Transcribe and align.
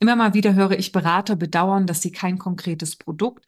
Immer 0.00 0.16
mal 0.16 0.34
wieder 0.34 0.54
höre 0.54 0.78
ich 0.78 0.92
Berater 0.92 1.36
bedauern, 1.36 1.86
dass 1.86 2.02
sie 2.02 2.12
kein 2.12 2.38
konkretes 2.38 2.96
Produkt, 2.96 3.44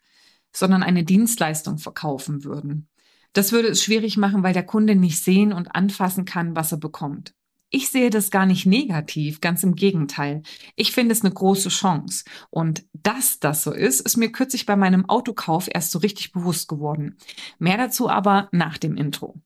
sondern 0.52 0.82
eine 0.82 1.04
Dienstleistung 1.04 1.78
verkaufen 1.78 2.44
würden. 2.44 2.88
Das 3.32 3.52
würde 3.52 3.68
es 3.68 3.84
schwierig 3.84 4.16
machen, 4.16 4.42
weil 4.42 4.52
der 4.52 4.66
Kunde 4.66 4.96
nicht 4.96 5.22
sehen 5.22 5.52
und 5.52 5.74
anfassen 5.76 6.24
kann, 6.24 6.56
was 6.56 6.72
er 6.72 6.78
bekommt. 6.78 7.34
Ich 7.72 7.88
sehe 7.90 8.10
das 8.10 8.32
gar 8.32 8.46
nicht 8.46 8.66
negativ, 8.66 9.40
ganz 9.40 9.62
im 9.62 9.76
Gegenteil. 9.76 10.42
Ich 10.74 10.90
finde 10.90 11.12
es 11.12 11.22
eine 11.22 11.32
große 11.32 11.68
Chance. 11.68 12.24
Und 12.50 12.84
dass 12.92 13.38
das 13.38 13.62
so 13.62 13.70
ist, 13.70 14.00
ist 14.00 14.16
mir 14.16 14.32
kürzlich 14.32 14.66
bei 14.66 14.74
meinem 14.74 15.08
Autokauf 15.08 15.68
erst 15.72 15.92
so 15.92 16.00
richtig 16.00 16.32
bewusst 16.32 16.66
geworden. 16.66 17.16
Mehr 17.60 17.76
dazu 17.76 18.08
aber 18.08 18.48
nach 18.50 18.76
dem 18.76 18.96
Intro. 18.96 19.40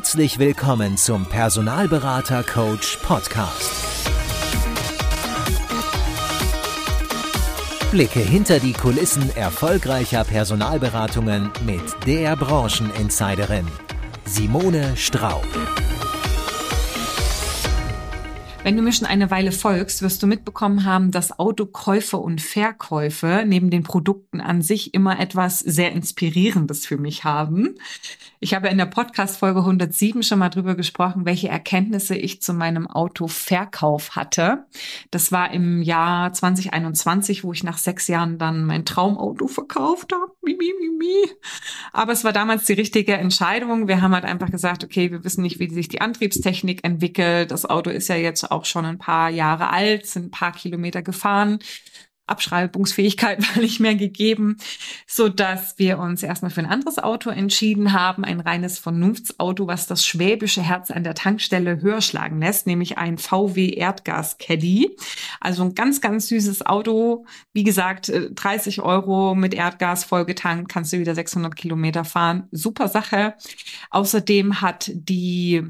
Herzlich 0.00 0.38
willkommen 0.38 0.96
zum 0.96 1.26
Personalberater 1.26 2.42
Coach 2.42 2.96
Podcast. 3.02 3.70
Blicke 7.90 8.20
hinter 8.20 8.60
die 8.60 8.72
Kulissen 8.72 9.28
erfolgreicher 9.36 10.24
Personalberatungen 10.24 11.50
mit 11.66 11.82
der 12.06 12.34
Brancheninsiderin 12.36 13.66
Simone 14.24 14.96
Straub. 14.96 15.46
Wenn 18.62 18.76
du 18.76 18.82
mir 18.82 18.92
schon 18.92 19.06
eine 19.06 19.30
Weile 19.30 19.52
folgst, 19.52 20.00
wirst 20.00 20.22
du 20.22 20.26
mitbekommen 20.26 20.86
haben, 20.86 21.10
dass 21.10 21.38
Autokäufe 21.38 22.16
und 22.16 22.40
Verkäufe 22.40 23.44
neben 23.46 23.68
den 23.68 23.82
Produkten 23.82 24.40
an 24.40 24.62
sich 24.62 24.94
immer 24.94 25.20
etwas 25.20 25.58
sehr 25.60 25.92
Inspirierendes 25.92 26.86
für 26.86 26.96
mich 26.96 27.24
haben. 27.24 27.74
Ich 28.42 28.54
habe 28.54 28.68
in 28.68 28.78
der 28.78 28.86
Podcast-Folge 28.86 29.60
107 29.60 30.22
schon 30.22 30.38
mal 30.38 30.48
drüber 30.48 30.74
gesprochen, 30.74 31.26
welche 31.26 31.48
Erkenntnisse 31.48 32.16
ich 32.16 32.40
zu 32.40 32.54
meinem 32.54 32.86
Autoverkauf 32.86 34.16
hatte. 34.16 34.64
Das 35.10 35.30
war 35.30 35.52
im 35.52 35.82
Jahr 35.82 36.32
2021, 36.32 37.44
wo 37.44 37.52
ich 37.52 37.64
nach 37.64 37.76
sechs 37.76 38.08
Jahren 38.08 38.38
dann 38.38 38.64
mein 38.64 38.86
Traumauto 38.86 39.46
verkauft 39.46 40.14
habe. 40.14 40.32
Aber 41.92 42.12
es 42.12 42.24
war 42.24 42.32
damals 42.32 42.64
die 42.64 42.72
richtige 42.72 43.12
Entscheidung. 43.12 43.88
Wir 43.88 44.00
haben 44.00 44.14
halt 44.14 44.24
einfach 44.24 44.50
gesagt, 44.50 44.84
okay, 44.84 45.10
wir 45.10 45.22
wissen 45.22 45.42
nicht, 45.42 45.58
wie 45.58 45.68
sich 45.68 45.88
die 45.88 46.00
Antriebstechnik 46.00 46.82
entwickelt. 46.82 47.50
Das 47.50 47.66
Auto 47.66 47.90
ist 47.90 48.08
ja 48.08 48.16
jetzt 48.16 48.50
auch 48.50 48.64
schon 48.64 48.86
ein 48.86 48.96
paar 48.96 49.28
Jahre 49.28 49.68
alt, 49.68 50.06
sind 50.06 50.26
ein 50.26 50.30
paar 50.30 50.52
Kilometer 50.52 51.02
gefahren. 51.02 51.58
Abschreibungsfähigkeit 52.30 53.42
war 53.54 53.62
nicht 53.62 53.80
mehr 53.80 53.94
gegeben, 53.94 54.56
so 55.06 55.28
dass 55.28 55.78
wir 55.78 55.98
uns 55.98 56.22
erstmal 56.22 56.50
für 56.50 56.60
ein 56.60 56.66
anderes 56.66 56.98
Auto 56.98 57.30
entschieden 57.30 57.92
haben, 57.92 58.24
ein 58.24 58.40
reines 58.40 58.78
Vernunftsauto, 58.78 59.66
was 59.66 59.86
das 59.86 60.04
schwäbische 60.04 60.62
Herz 60.62 60.90
an 60.90 61.04
der 61.04 61.14
Tankstelle 61.14 61.80
höher 61.80 62.00
schlagen 62.00 62.40
lässt, 62.40 62.66
nämlich 62.66 62.98
ein 62.98 63.18
VW 63.18 63.70
Erdgas 63.70 64.38
Caddy. 64.38 64.96
Also 65.40 65.62
ein 65.62 65.74
ganz, 65.74 66.00
ganz 66.00 66.28
süßes 66.28 66.66
Auto. 66.66 67.24
Wie 67.52 67.64
gesagt, 67.64 68.10
30 68.10 68.78
äh, 68.78 68.80
Euro 68.80 69.34
mit 69.34 69.54
Erdgas 69.54 70.04
vollgetankt, 70.04 70.70
kannst 70.70 70.92
du 70.92 70.98
wieder 70.98 71.14
600 71.14 71.54
Kilometer 71.56 72.04
fahren. 72.04 72.48
Super 72.50 72.88
Sache. 72.88 73.34
Außerdem 73.90 74.60
hat 74.60 74.90
die 74.94 75.62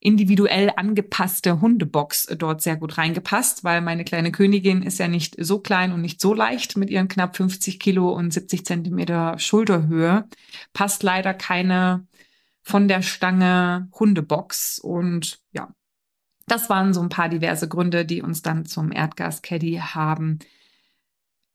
individuell 0.00 0.72
angepasste 0.76 1.60
Hundebox 1.60 2.26
dort 2.38 2.62
sehr 2.62 2.76
gut 2.76 2.98
reingepasst, 2.98 3.64
weil 3.64 3.80
meine 3.80 4.04
kleine 4.04 4.30
Königin 4.30 4.82
ist 4.82 4.98
ja 4.98 5.08
nicht 5.08 5.36
so 5.38 5.58
klein 5.58 5.92
und 5.92 6.00
nicht 6.00 6.20
so 6.20 6.34
leicht 6.34 6.76
mit 6.76 6.90
ihren 6.90 7.08
knapp 7.08 7.36
50 7.36 7.80
Kilo 7.80 8.12
und 8.12 8.32
70 8.32 8.64
Zentimeter 8.64 9.38
Schulterhöhe. 9.38 10.28
Passt 10.72 11.02
leider 11.02 11.34
keine 11.34 12.06
von 12.62 12.86
der 12.86 13.02
Stange 13.02 13.88
Hundebox 13.98 14.78
und 14.78 15.40
ja, 15.52 15.68
das 16.46 16.70
waren 16.70 16.94
so 16.94 17.00
ein 17.00 17.08
paar 17.08 17.28
diverse 17.28 17.68
Gründe, 17.68 18.04
die 18.04 18.22
uns 18.22 18.42
dann 18.42 18.66
zum 18.66 18.92
Erdgas-Caddy 18.92 19.80
haben 19.82 20.38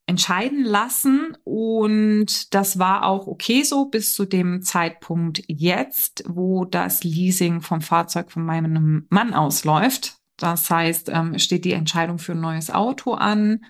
entscheiden 0.05 0.65
lassen 0.65 1.37
und 1.45 2.53
das 2.53 2.77
war 2.77 3.05
auch 3.05 3.27
okay 3.27 3.63
so 3.63 3.85
bis 3.85 4.15
zu 4.15 4.25
dem 4.25 4.61
Zeitpunkt 4.61 5.43
jetzt, 5.47 6.23
wo 6.27 6.65
das 6.65 7.03
Leasing 7.03 7.61
vom 7.61 7.81
Fahrzeug 7.81 8.31
von 8.31 8.45
meinem 8.45 9.05
Mann 9.09 9.33
ausläuft. 9.33 10.17
Das 10.37 10.69
heißt, 10.69 11.09
ähm, 11.09 11.39
steht 11.39 11.63
die 11.63 11.73
Entscheidung 11.73 12.19
für 12.19 12.33
ein 12.33 12.41
neues 12.41 12.69
Auto 12.69 13.13
an. 13.13 13.63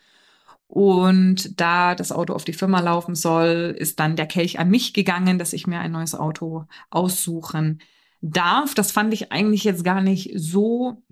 Und 0.67 1.59
da 1.61 1.93
das 1.93 2.11
Auto 2.11 2.33
auf 2.33 2.45
die 2.45 2.53
Firma 2.53 2.79
laufen 2.79 3.13
soll, 3.13 3.75
ist 3.77 3.99
dann 3.99 4.15
der 4.15 4.25
Kelch 4.25 4.57
an 4.57 4.69
mich 4.69 4.93
gegangen, 4.93 5.37
dass 5.37 5.53
ich 5.53 5.67
mir 5.67 5.79
ein 5.79 5.91
neues 5.91 6.15
Auto 6.15 6.65
aussuchen 6.89 7.79
darf. 8.21 8.73
Das 8.73 8.91
fand 8.91 9.13
ich 9.13 9.31
eigentlich 9.31 9.65
jetzt 9.65 9.83
gar 9.83 10.01
nicht 10.01 10.31
so 10.35 11.03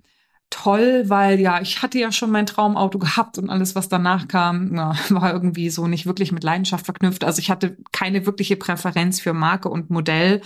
toll, 0.51 1.06
weil 1.07 1.39
ja, 1.39 1.62
ich 1.62 1.81
hatte 1.81 1.97
ja 1.97 2.12
schon 2.12 2.29
mein 2.29 2.45
Traumauto 2.45 3.00
gehabt 3.00 3.39
und 3.39 3.50
alles, 3.50 3.73
was 3.73 3.89
danach 3.89 4.28
kam, 4.28 4.69
na, 4.73 4.95
war 5.09 5.34
irgendwie 5.34 5.72
so 5.72 5.88
nicht 5.88 6.06
wirklich 6.06 6.31
mit 6.31 6.44
Leidenschaft 6.44 6.85
verknüpft. 6.85 7.23
Also 7.23 7.39
ich 7.39 7.50
hatte 7.50 7.78
keine 7.91 8.28
wirkliche 8.28 8.57
Präferenz 8.57 9.19
für 9.19 9.34
Marke 9.34 9.69
und 9.69 9.90
Modell. 9.90 10.41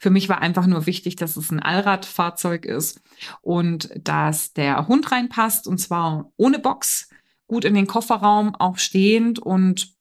Für 0.00 0.10
mich 0.10 0.28
war 0.28 0.40
einfach 0.40 0.66
nur 0.66 0.86
wichtig, 0.86 1.14
dass 1.14 1.36
es 1.36 1.52
ein 1.52 1.60
Allradfahrzeug 1.60 2.64
ist 2.64 3.00
und 3.42 3.90
dass 4.02 4.52
der 4.54 4.88
Hund 4.88 5.12
reinpasst 5.12 5.68
und 5.68 5.78
zwar 5.78 6.32
ohne 6.36 6.58
Box, 6.58 7.08
gut 7.46 7.64
in 7.64 7.74
den 7.74 7.86
Kofferraum, 7.86 8.54
auch 8.54 8.78
stehend 8.78 9.38
und 9.38 9.94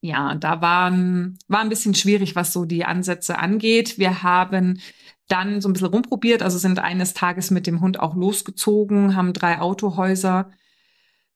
ja, 0.00 0.36
da 0.36 0.60
waren, 0.60 1.38
war 1.48 1.60
ein 1.60 1.68
bisschen 1.68 1.94
schwierig, 1.94 2.36
was 2.36 2.52
so 2.52 2.64
die 2.64 2.84
Ansätze 2.84 3.38
angeht. 3.38 3.98
Wir 3.98 4.22
haben 4.22 4.80
dann 5.28 5.60
so 5.60 5.68
ein 5.68 5.74
bisschen 5.74 5.88
rumprobiert, 5.88 6.42
also 6.42 6.58
sind 6.58 6.78
eines 6.78 7.14
Tages 7.14 7.50
mit 7.50 7.66
dem 7.66 7.80
Hund 7.80 8.00
auch 8.00 8.16
losgezogen, 8.16 9.14
haben 9.14 9.32
drei 9.32 9.60
Autohäuser 9.60 10.50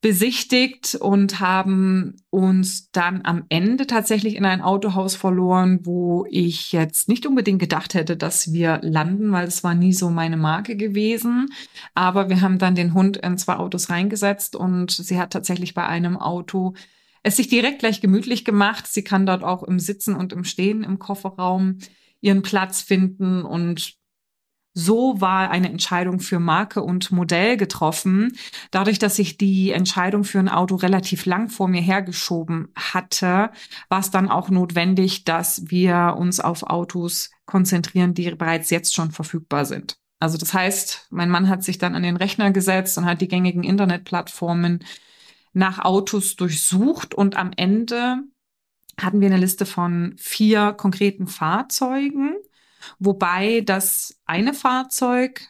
besichtigt 0.03 0.97
und 0.97 1.39
haben 1.39 2.17
uns 2.31 2.91
dann 2.91 3.21
am 3.23 3.45
Ende 3.51 3.87
tatsächlich 3.87 4.35
in 4.35 4.45
ein 4.45 4.61
Autohaus 4.61 5.15
verloren, 5.15 5.79
wo 5.85 6.27
ich 6.29 6.73
jetzt 6.73 7.09
nicht 7.09 7.25
unbedingt 7.25 7.61
gedacht 7.61 7.95
hätte, 7.95 8.17
dass 8.17 8.53
wir 8.53 8.81
landen, 8.83 9.31
weil 9.31 9.47
es 9.47 9.63
war 9.63 9.77
nie 9.77 9.93
so 9.93 10.11
meine 10.11 10.37
Marke 10.37 10.77
gewesen. 10.77 11.51
Aber 11.95 12.29
wir 12.29 12.41
haben 12.41 12.59
dann 12.59 12.75
den 12.75 12.95
Hund 12.95 13.17
in 13.19 13.39
zwei 13.39 13.57
Autos 13.57 13.91
reingesetzt 13.91 14.57
und 14.57 14.91
sie 14.91 15.21
hat 15.21 15.33
tatsächlich 15.33 15.73
bei 15.73 15.87
einem 15.87 16.17
Auto 16.17 16.75
es 17.23 17.37
sich 17.37 17.47
direkt 17.47 17.79
gleich 17.79 18.01
gemütlich 18.01 18.45
gemacht. 18.45 18.89
Sie 18.89 19.05
kann 19.05 19.25
dort 19.25 19.45
auch 19.45 19.63
im 19.63 19.79
Sitzen 19.79 20.17
und 20.17 20.33
im 20.33 20.43
Stehen 20.43 20.83
im 20.83 20.99
Kofferraum 20.99 21.79
ihren 22.23 22.41
Platz 22.41 22.81
finden 22.81 23.43
und 23.43 24.01
so 24.75 25.21
war 25.21 25.51
eine 25.51 25.69
Entscheidung 25.69 26.19
für 26.19 26.39
Marke 26.39 26.83
und 26.83 27.13
Modell 27.13 27.59
getroffen. 27.59 28.33
Dadurch, 28.71 28.99
dass 28.99 29.19
ich 29.19 29.37
die 29.37 29.71
Entscheidung 29.71 30.25
für 30.25 30.39
ein 30.39 30.49
Auto 30.49 30.77
relativ 30.77 31.27
lang 31.27 31.51
vor 31.51 31.69
mir 31.69 31.83
hergeschoben 31.83 32.69
hatte, 32.75 33.51
war 33.91 34.01
es 34.01 34.11
dann 34.11 34.31
auch 34.31 34.49
notwendig, 34.49 35.25
dass 35.25 35.71
wir 35.71 36.17
uns 36.19 36.41
auf 36.41 36.63
Autos 36.63 37.31
konzentrieren, 37.45 38.15
die 38.15 38.31
bereits 38.31 38.71
jetzt 38.71 38.95
schon 38.95 39.11
verfügbar 39.11 39.67
sind. 39.67 39.99
Also 40.21 40.39
das 40.39 40.55
heißt, 40.55 41.09
mein 41.11 41.29
Mann 41.29 41.49
hat 41.49 41.63
sich 41.65 41.77
dann 41.77 41.95
an 41.95 42.05
den 42.05 42.17
Rechner 42.17 42.51
gesetzt 42.51 42.97
und 42.97 43.05
hat 43.05 43.21
die 43.21 43.29
gängigen 43.29 43.65
Internetplattformen 43.65 44.85
nach 45.53 45.81
Autos 45.81 46.37
durchsucht 46.37 47.15
und 47.15 47.37
am 47.37 47.51
Ende 47.55 48.23
hatten 49.01 49.21
wir 49.21 49.29
eine 49.29 49.39
Liste 49.39 49.67
von 49.67 50.15
vier 50.19 50.73
konkreten 50.73 51.27
Fahrzeugen, 51.27 52.35
wobei 52.99 53.63
das 53.63 54.21
eine 54.27 54.55
Fahrzeug 54.55 55.41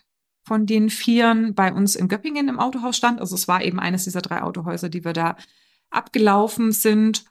von 0.45 0.67
den 0.67 0.91
Vieren 0.91 1.55
bei 1.55 1.73
uns 1.73 1.95
in 1.95 2.09
Göppingen 2.09 2.49
im 2.49 2.59
Autohaus 2.59 2.97
stand. 2.97 3.21
Also 3.21 3.35
es 3.35 3.49
war 3.49 3.63
eben 3.63 3.79
eines 3.79 4.05
dieser 4.05 4.23
drei 4.23 4.43
Autohäuser, 4.43 4.89
die 4.89 5.05
wir 5.05 5.13
da 5.13 5.37
abgelaufen 5.91 6.73
sind. 6.73 7.25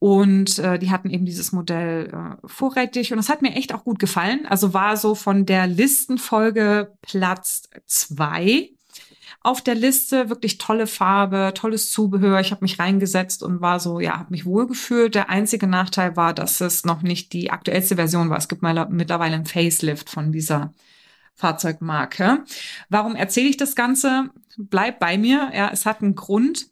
Und 0.00 0.60
äh, 0.60 0.78
die 0.78 0.90
hatten 0.90 1.10
eben 1.10 1.24
dieses 1.24 1.50
Modell 1.50 2.08
äh, 2.12 2.46
vorrätig. 2.46 3.12
Und 3.12 3.16
das 3.16 3.28
hat 3.28 3.42
mir 3.42 3.54
echt 3.54 3.74
auch 3.74 3.84
gut 3.84 3.98
gefallen. 3.98 4.46
Also 4.46 4.72
war 4.72 4.96
so 4.96 5.14
von 5.14 5.44
der 5.44 5.66
Listenfolge 5.66 6.92
Platz 7.02 7.68
zwei 7.86 8.70
auf 9.40 9.62
der 9.62 9.74
Liste. 9.74 10.28
Wirklich 10.30 10.58
tolle 10.58 10.86
Farbe, 10.86 11.52
tolles 11.54 11.90
Zubehör. 11.90 12.40
Ich 12.40 12.50
habe 12.50 12.64
mich 12.64 12.78
reingesetzt 12.78 13.42
und 13.42 13.60
war 13.60 13.80
so, 13.80 14.00
ja, 14.00 14.18
habe 14.18 14.30
mich 14.30 14.44
wohlgefühlt. 14.46 15.14
Der 15.14 15.30
einzige 15.30 15.66
Nachteil 15.66 16.16
war, 16.16 16.34
dass 16.34 16.60
es 16.60 16.84
noch 16.84 17.02
nicht 17.02 17.32
die 17.32 17.50
aktuellste 17.50 17.96
Version 17.96 18.30
war. 18.30 18.38
Es 18.38 18.48
gibt 18.48 18.62
mal 18.62 18.88
mittlerweile 18.90 19.36
ein 19.36 19.46
Facelift 19.46 20.10
von 20.10 20.32
dieser 20.32 20.74
Fahrzeugmarke. 21.34 22.44
Warum 22.88 23.14
erzähle 23.14 23.48
ich 23.48 23.56
das 23.56 23.76
Ganze? 23.76 24.30
Bleib 24.56 24.98
bei 24.98 25.16
mir. 25.18 25.50
Ja, 25.54 25.70
es 25.72 25.86
hat 25.86 26.02
einen 26.02 26.16
Grund. 26.16 26.66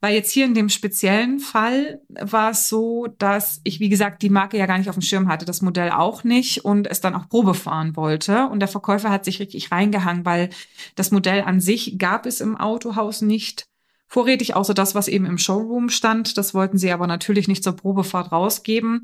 Weil 0.00 0.14
jetzt 0.14 0.32
hier 0.32 0.46
in 0.46 0.54
dem 0.54 0.70
speziellen 0.70 1.40
Fall 1.40 2.00
war 2.08 2.52
es 2.52 2.68
so, 2.68 3.06
dass 3.18 3.60
ich, 3.64 3.80
wie 3.80 3.90
gesagt, 3.90 4.22
die 4.22 4.30
Marke 4.30 4.56
ja 4.56 4.64
gar 4.64 4.78
nicht 4.78 4.88
auf 4.88 4.96
dem 4.96 5.02
Schirm 5.02 5.28
hatte, 5.28 5.44
das 5.44 5.60
Modell 5.60 5.90
auch 5.90 6.24
nicht 6.24 6.64
und 6.64 6.86
es 6.86 7.02
dann 7.02 7.14
auch 7.14 7.28
Probe 7.28 7.52
fahren 7.52 7.96
wollte. 7.96 8.46
Und 8.46 8.60
der 8.60 8.68
Verkäufer 8.68 9.10
hat 9.10 9.26
sich 9.26 9.40
richtig 9.40 9.70
reingehangen, 9.70 10.24
weil 10.24 10.48
das 10.94 11.10
Modell 11.10 11.42
an 11.42 11.60
sich 11.60 11.98
gab 11.98 12.24
es 12.24 12.40
im 12.40 12.56
Autohaus 12.56 13.20
nicht 13.20 13.66
vorrätig, 14.06 14.56
außer 14.56 14.74
das, 14.74 14.94
was 14.94 15.06
eben 15.06 15.26
im 15.26 15.38
Showroom 15.38 15.90
stand. 15.90 16.38
Das 16.38 16.54
wollten 16.54 16.78
sie 16.78 16.90
aber 16.92 17.06
natürlich 17.06 17.46
nicht 17.46 17.62
zur 17.62 17.76
Probefahrt 17.76 18.32
rausgeben. 18.32 19.02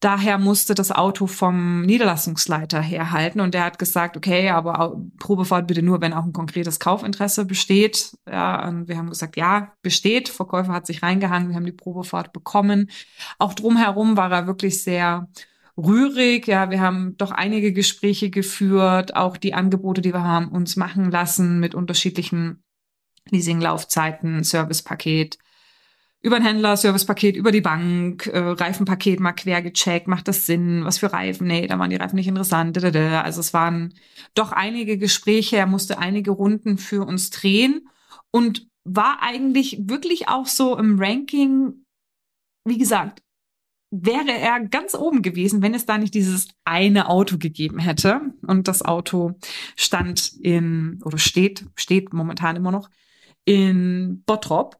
Daher 0.00 0.38
musste 0.38 0.74
das 0.74 0.90
Auto 0.90 1.26
vom 1.26 1.82
Niederlassungsleiter 1.82 2.80
herhalten 2.80 3.40
und 3.40 3.52
der 3.52 3.64
hat 3.64 3.78
gesagt, 3.78 4.16
okay, 4.16 4.48
aber 4.48 4.98
Probefahrt 5.18 5.66
bitte 5.66 5.82
nur, 5.82 6.00
wenn 6.00 6.14
auch 6.14 6.24
ein 6.24 6.32
konkretes 6.32 6.80
Kaufinteresse 6.80 7.44
besteht. 7.44 8.16
Ja, 8.26 8.66
und 8.66 8.88
wir 8.88 8.96
haben 8.96 9.10
gesagt, 9.10 9.36
ja, 9.36 9.72
besteht. 9.82 10.30
Verkäufer 10.30 10.72
hat 10.72 10.86
sich 10.86 11.02
reingehangen, 11.02 11.50
wir 11.50 11.56
haben 11.56 11.66
die 11.66 11.72
Probefahrt 11.72 12.32
bekommen. 12.32 12.90
Auch 13.38 13.52
drumherum 13.52 14.16
war 14.16 14.32
er 14.32 14.46
wirklich 14.46 14.82
sehr 14.82 15.28
rührig. 15.76 16.46
Ja, 16.46 16.70
wir 16.70 16.80
haben 16.80 17.18
doch 17.18 17.30
einige 17.30 17.74
Gespräche 17.74 18.30
geführt, 18.30 19.14
auch 19.16 19.36
die 19.36 19.52
Angebote, 19.52 20.00
die 20.00 20.14
wir 20.14 20.24
haben 20.24 20.48
uns 20.48 20.76
machen 20.76 21.10
lassen 21.10 21.60
mit 21.60 21.74
unterschiedlichen 21.74 22.62
Leasinglaufzeiten, 23.28 24.44
Servicepaket 24.44 25.36
über 26.22 26.38
den 26.38 26.44
Händler, 26.44 26.76
Servicepaket, 26.76 27.36
über 27.36 27.50
die 27.50 27.62
Bank, 27.62 28.26
äh, 28.26 28.38
Reifenpaket 28.38 29.20
mal 29.20 29.32
quer 29.32 29.62
gecheckt, 29.62 30.06
macht 30.06 30.28
das 30.28 30.46
Sinn, 30.46 30.84
was 30.84 30.98
für 30.98 31.12
Reifen, 31.12 31.46
nee, 31.46 31.66
da 31.66 31.78
waren 31.78 31.90
die 31.90 31.96
Reifen 31.96 32.16
nicht 32.16 32.28
interessant. 32.28 32.76
Also 32.84 33.40
es 33.40 33.54
waren 33.54 33.94
doch 34.34 34.52
einige 34.52 34.98
Gespräche, 34.98 35.56
er 35.56 35.66
musste 35.66 35.98
einige 35.98 36.30
Runden 36.30 36.76
für 36.76 37.06
uns 37.06 37.30
drehen 37.30 37.88
und 38.30 38.68
war 38.84 39.22
eigentlich 39.22 39.78
wirklich 39.82 40.28
auch 40.28 40.46
so 40.46 40.76
im 40.76 40.98
Ranking, 40.98 41.84
wie 42.64 42.78
gesagt, 42.78 43.22
wäre 43.90 44.32
er 44.32 44.60
ganz 44.60 44.94
oben 44.94 45.22
gewesen, 45.22 45.62
wenn 45.62 45.74
es 45.74 45.86
da 45.86 45.98
nicht 45.98 46.14
dieses 46.14 46.48
eine 46.64 47.08
Auto 47.08 47.38
gegeben 47.38 47.78
hätte. 47.78 48.20
Und 48.46 48.68
das 48.68 48.82
Auto 48.82 49.32
stand 49.76 50.32
in, 50.40 51.00
oder 51.04 51.18
steht, 51.18 51.66
steht 51.76 52.12
momentan 52.12 52.56
immer 52.56 52.70
noch 52.70 52.88
in 53.44 54.22
Bottrop. 54.26 54.76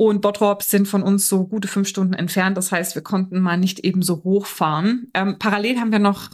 Und 0.00 0.22
Bottrop 0.22 0.62
sind 0.62 0.88
von 0.88 1.02
uns 1.02 1.28
so 1.28 1.46
gute 1.46 1.68
fünf 1.68 1.86
Stunden 1.86 2.14
entfernt. 2.14 2.56
Das 2.56 2.72
heißt, 2.72 2.94
wir 2.94 3.02
konnten 3.02 3.38
mal 3.38 3.58
nicht 3.58 3.80
eben 3.80 4.00
so 4.00 4.24
hochfahren. 4.24 5.10
Ähm, 5.12 5.38
parallel 5.38 5.78
haben 5.78 5.92
wir 5.92 5.98
noch 5.98 6.30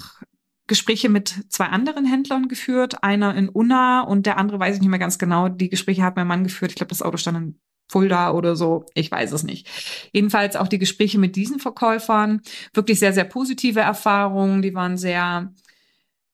Gespräche 0.69 1.09
mit 1.09 1.35
zwei 1.49 1.65
anderen 1.65 2.05
Händlern 2.05 2.47
geführt. 2.47 3.03
Einer 3.03 3.35
in 3.35 3.49
Unna 3.49 4.03
und 4.03 4.25
der 4.25 4.39
andere 4.39 4.61
weiß 4.61 4.77
ich 4.77 4.83
nicht 4.83 4.91
mehr 4.91 5.01
ganz 5.01 5.19
genau. 5.19 5.49
Die 5.49 5.69
Gespräche 5.69 6.05
hat 6.05 6.15
mein 6.15 6.29
Mann 6.29 6.45
geführt. 6.45 6.71
Ich 6.71 6.77
glaube, 6.77 6.91
das 6.91 7.03
Auto 7.03 7.17
stand 7.17 7.39
in 7.39 7.61
Fulda 7.91 8.31
oder 8.31 8.55
so. 8.55 8.87
Ich 8.95 9.11
weiß 9.11 9.33
es 9.33 9.43
nicht. 9.43 9.69
Jedenfalls 10.13 10.55
auch 10.55 10.69
die 10.69 10.79
Gespräche 10.79 11.19
mit 11.19 11.35
diesen 11.35 11.59
Verkäufern. 11.59 12.43
Wirklich 12.73 13.01
sehr, 13.01 13.15
sehr 13.15 13.25
positive 13.25 13.81
Erfahrungen. 13.81 14.63
Die 14.63 14.75
waren 14.75 14.97
sehr 14.97 15.53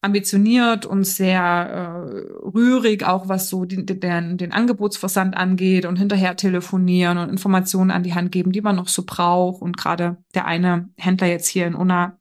ambitioniert 0.03 0.85
und 0.85 1.05
sehr 1.05 1.41
äh, 1.41 2.45
rührig, 2.45 3.05
auch 3.07 3.29
was 3.29 3.49
so 3.49 3.65
den, 3.65 3.87
den, 3.87 4.37
den 4.37 4.53
Angebotsversand 4.53 5.37
angeht 5.37 5.87
und 5.87 5.97
hinterher 5.97 6.37
telefonieren 6.37 7.19
und 7.19 7.31
Informationen 7.31 7.93
an 7.93 8.03
die 8.03 8.15
Hand 8.15 8.33
geben, 8.33 8.51
die 8.51 8.61
man 8.61 8.77
noch 8.77 8.89
so 8.89 9.05
braucht. 9.07 9.63
Und 9.63 9.77
gerade 9.77 10.19
der 10.35 10.47
eine 10.47 10.91
Händler 10.97 11.29
jetzt 11.29 11.47
hier 11.47 11.69
in 11.69 11.77
Unna 11.77 12.19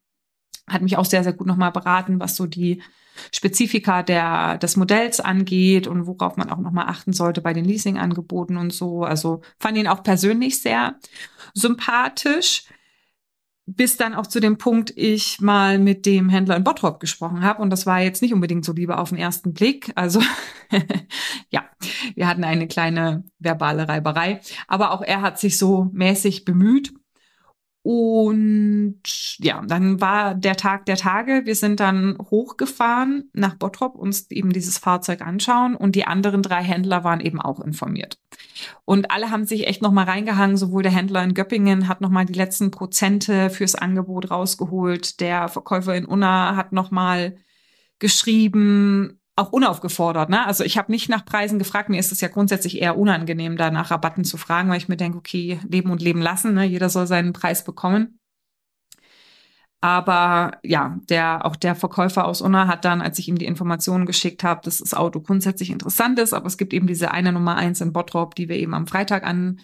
hat 0.68 0.84
mich 0.84 0.96
auch 0.96 1.06
sehr, 1.06 1.24
sehr 1.24 1.34
gut 1.34 1.48
nochmal 1.48 1.72
beraten, 1.72 2.20
was 2.20 2.36
so 2.36 2.46
die 2.46 2.84
Spezifika 3.34 4.04
der, 4.04 4.60
des 4.60 4.78
Modells 4.78 5.20
angeht 5.20 5.88
und 5.88 6.06
worauf 6.06 6.38
man 6.38 6.50
auch 6.50 6.60
nochmal 6.60 6.86
achten 6.88 7.14
sollte 7.14 7.42
bei 7.42 7.54
den 7.54 7.66
Leasingangeboten 7.66 8.58
und 8.58 8.72
so. 8.72 9.04
Also 9.04 9.42
fand 9.60 9.78
ihn 9.78 9.88
auch 9.88 10.04
persönlich 10.04 10.62
sehr 10.62 11.00
sympathisch 11.54 12.66
bis 13.76 13.98
dann 13.98 14.14
auch 14.14 14.28
zu 14.28 14.40
dem 14.40 14.58
Punkt 14.58 14.92
ich 14.96 15.40
mal 15.40 15.80
mit 15.80 16.06
dem 16.06 16.30
Händler 16.30 16.56
in 16.56 16.64
Bottrop 16.64 17.00
gesprochen 17.00 17.44
habe. 17.44 17.62
Und 17.62 17.70
das 17.70 17.86
war 17.86 18.02
jetzt 18.02 18.22
nicht 18.22 18.34
unbedingt 18.34 18.66
so 18.66 18.74
Liebe 18.74 18.98
auf 18.98 19.10
den 19.10 19.18
ersten 19.18 19.54
Blick. 19.54 19.92
Also 19.96 20.22
ja, 21.50 21.64
wir 22.16 22.28
hatten 22.28 22.44
eine 22.44 22.68
kleine 22.68 23.24
verbale 23.40 23.88
Reiberei, 23.88 24.42
aber 24.68 24.92
auch 24.92 25.02
er 25.02 25.22
hat 25.22 25.40
sich 25.40 25.58
so 25.58 25.90
mäßig 25.94 26.46
bemüht 26.46 26.94
und 27.84 29.02
ja, 29.40 29.64
dann 29.66 30.00
war 30.02 30.36
der 30.36 30.56
Tag 30.56 30.86
der 30.86 30.98
Tage. 30.98 31.42
Wir 31.46 31.56
sind 31.56 31.80
dann 31.80 32.16
hochgefahren 32.20 33.32
nach 33.34 33.56
Bottrop, 33.56 33.96
uns 33.96 34.30
eben 34.30 34.54
dieses 34.54 34.78
Fahrzeug 34.78 35.22
anschauen 35.22 35.76
und 35.76 35.96
die 35.96 36.06
anderen 36.06 36.44
drei 36.44 36.62
Händler 36.62 37.04
waren 37.04 37.22
eben 37.22 37.42
auch 37.42 37.60
informiert. 37.60 38.20
Und 38.86 39.10
alle 39.10 39.32
haben 39.32 39.46
sich 39.46 39.66
echt 39.68 39.82
nochmal 39.82 40.06
reingehangen. 40.06 40.58
Sowohl 40.58 40.84
der 40.84 40.92
Händler 40.92 41.24
in 41.24 41.34
Göppingen 41.34 41.88
hat 41.88 42.02
nochmal 42.02 42.26
die 42.26 42.34
letzten 42.34 42.70
Prozente 42.70 43.50
fürs 43.50 43.74
Angebot 43.74 44.30
rausgeholt. 44.30 45.20
Der 45.20 45.48
Verkäufer 45.48 45.96
in 45.96 46.06
Unna 46.06 46.56
hat 46.56 46.74
nochmal 46.74 47.38
geschrieben, 47.98 49.21
auch 49.36 49.52
unaufgefordert. 49.52 50.30
Ne? 50.30 50.46
Also 50.46 50.64
ich 50.64 50.78
habe 50.78 50.92
nicht 50.92 51.10
nach 51.10 51.26
Preisen 51.26 51.60
gefragt. 51.60 51.90
Mir 51.90 52.00
ist 52.00 52.12
es 52.12 52.22
ja 52.22 52.28
grundsätzlich 52.28 52.82
eher 52.82 52.98
unangenehm, 52.98 53.58
da 53.58 53.72
nach 53.72 53.92
Rabatten 53.92 54.24
zu 54.24 54.38
fragen, 54.38 54.70
weil 54.70 54.78
ich 54.78 54.90
mir 54.90 54.98
denke, 54.98 55.18
okay, 55.18 55.60
leben 55.68 55.92
und 55.92 56.02
leben 56.02 56.22
lassen. 56.22 56.54
Ne? 56.54 56.66
Jeder 56.66 56.90
soll 56.90 57.08
seinen 57.08 57.34
Preis 57.34 57.64
bekommen. 57.64 58.20
Aber 59.84 60.60
ja, 60.64 61.00
der, 61.10 61.44
auch 61.44 61.56
der 61.56 61.74
Verkäufer 61.74 62.26
aus 62.26 62.42
Unna 62.42 62.68
hat 62.68 62.86
dann, 62.86 63.02
als 63.02 63.18
ich 63.18 63.28
ihm 63.28 63.40
die 63.40 63.48
Informationen 63.48 64.06
geschickt 64.06 64.44
habe, 64.44 64.62
dass 64.64 64.78
das 64.78 64.94
Auto 64.94 65.22
grundsätzlich 65.22 65.72
interessant 65.72 66.20
ist, 66.20 66.34
aber 66.34 66.46
es 66.46 66.58
gibt 66.58 66.72
eben 66.72 66.86
diese 66.86 67.10
eine 67.10 67.34
Nummer 67.34 67.56
eins 67.56 67.82
in 67.82 67.92
Bottrop, 67.92 68.36
die 68.36 68.48
wir 68.48 68.58
eben 68.58 68.76
am 68.76 68.86
Freitag 68.86 69.24
an, 69.24 69.60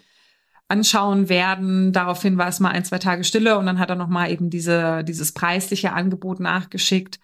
anschauen 0.69 1.29
werden. 1.29 1.93
Daraufhin 1.93 2.39
war 2.39 2.47
es 2.47 2.59
mal 2.59 2.71
ein, 2.71 2.83
zwei 2.83 2.97
Tage 2.97 3.23
Stille 3.23 3.59
und 3.59 3.67
dann 3.67 3.77
hat 3.77 3.91
er 3.91 3.95
nochmal 3.95 4.31
eben 4.31 4.49
diese, 4.49 5.03
dieses 5.03 5.33
preisliche 5.33 5.93
Angebot 5.93 6.39
nachgeschickt. 6.39 7.19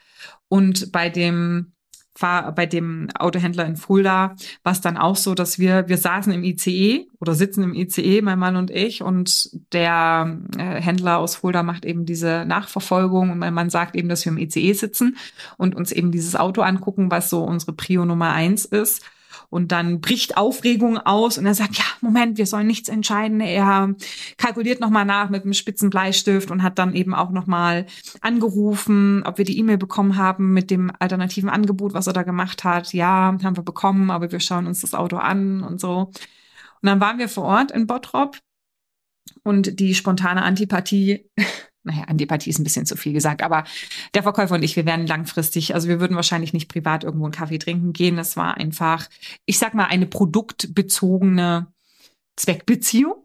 Und 0.48 0.92
bei 0.92 1.10
dem 1.10 1.73
war 2.20 2.52
bei 2.54 2.66
dem 2.66 3.10
Autohändler 3.18 3.66
in 3.66 3.76
Fulda 3.76 4.36
war 4.64 4.72
es 4.72 4.82
dann 4.82 4.98
auch 4.98 5.16
so, 5.16 5.34
dass 5.34 5.60
wir, 5.60 5.88
wir 5.88 5.98
saßen 5.98 6.32
im 6.32 6.44
ICE 6.44 7.08
oder 7.20 7.34
sitzen 7.34 7.64
im 7.64 7.74
ICE, 7.74 8.22
mein 8.22 8.40
Mann 8.40 8.56
und 8.56 8.70
ich, 8.72 9.02
und 9.02 9.50
der 9.74 10.40
äh, 10.58 10.82
Händler 10.82 11.18
aus 11.18 11.36
Fulda 11.36 11.64
macht 11.64 11.86
eben 11.86 12.06
diese 12.06 12.46
Nachverfolgung 12.46 13.32
und 13.32 13.40
mein 13.40 13.54
Mann 13.54 13.70
sagt 13.70 13.96
eben, 13.96 14.10
dass 14.10 14.26
wir 14.26 14.32
im 14.32 14.38
ICE 14.38 14.74
sitzen 14.74 15.18
und 15.58 15.76
uns 15.76 15.92
eben 15.92 16.12
dieses 16.12 16.36
Auto 16.36 16.62
angucken, 16.62 17.10
was 17.10 17.30
so 17.30 17.44
unsere 17.44 17.74
Prio 17.74 18.06
Nummer 18.06 18.32
eins 18.32 18.66
ist. 18.66 19.04
Und 19.54 19.72
dann 19.72 20.02
bricht 20.02 20.36
Aufregung 20.36 20.98
aus 20.98 21.38
und 21.38 21.46
er 21.46 21.54
sagt, 21.54 21.78
ja, 21.78 21.84
Moment, 22.02 22.40
wir 22.40 22.48
sollen 22.48 22.66
nichts 22.66 22.90
entscheiden. 22.90 23.40
Er 23.40 23.94
kalkuliert 24.38 24.80
nochmal 24.80 25.06
nach 25.06 25.30
mit 25.30 25.44
einem 25.44 25.54
spitzen 25.54 25.92
Bleistift 25.92 26.50
und 26.50 26.64
hat 26.64 26.80
dann 26.80 26.96
eben 26.96 27.14
auch 27.14 27.30
nochmal 27.30 27.86
angerufen, 28.22 29.22
ob 29.28 29.38
wir 29.38 29.46
die 29.46 29.60
E-Mail 29.60 29.78
bekommen 29.78 30.18
haben 30.18 30.54
mit 30.54 30.72
dem 30.72 30.92
alternativen 30.98 31.50
Angebot, 31.52 31.94
was 31.94 32.08
er 32.08 32.14
da 32.14 32.24
gemacht 32.24 32.64
hat. 32.64 32.94
Ja, 32.94 33.38
haben 33.44 33.56
wir 33.56 33.64
bekommen, 33.64 34.10
aber 34.10 34.32
wir 34.32 34.40
schauen 34.40 34.66
uns 34.66 34.82
das 34.82 34.96
Auto 34.96 35.18
an 35.18 35.62
und 35.62 35.80
so. 35.80 36.10
Und 36.82 36.88
dann 36.90 37.00
waren 37.00 37.20
wir 37.20 37.30
vor 37.30 37.44
Ort 37.44 37.70
in 37.70 37.86
Bottrop 37.86 38.40
und 39.44 39.80
die 39.80 39.94
spontane 39.94 40.42
Antipathie 40.42 41.30
naja, 41.84 42.04
Antipathie 42.04 42.50
ist 42.50 42.60
ein 42.60 42.64
bisschen 42.64 42.86
zu 42.86 42.96
viel 42.96 43.14
gesagt, 43.14 43.44
aber 43.44 43.64
der 44.14 44.24
Verkäufer 44.24 44.56
und 44.56 44.64
ich, 44.64 44.76
wir 44.76 44.86
werden 44.86 45.08
langfristig, 45.08 45.76
also 45.76 45.88
wir 45.88 46.00
würden 46.00 46.16
wahrscheinlich 46.16 46.54
nicht 46.54 46.70
privat 46.70 47.04
irgendwo 47.04 47.26
einen 47.26 47.34
Kaffee 47.34 47.60
trinken 47.60 47.94
gehen. 47.94 48.16
Das 48.16 48.38
war 48.38 48.58
einfach, 48.58 49.10
ich 49.46 49.60
sag 49.60 49.74
mal, 49.74 49.86
eine 49.86 50.06
produktbezogene 50.06 51.68
Zweckbeziehung. 52.36 53.16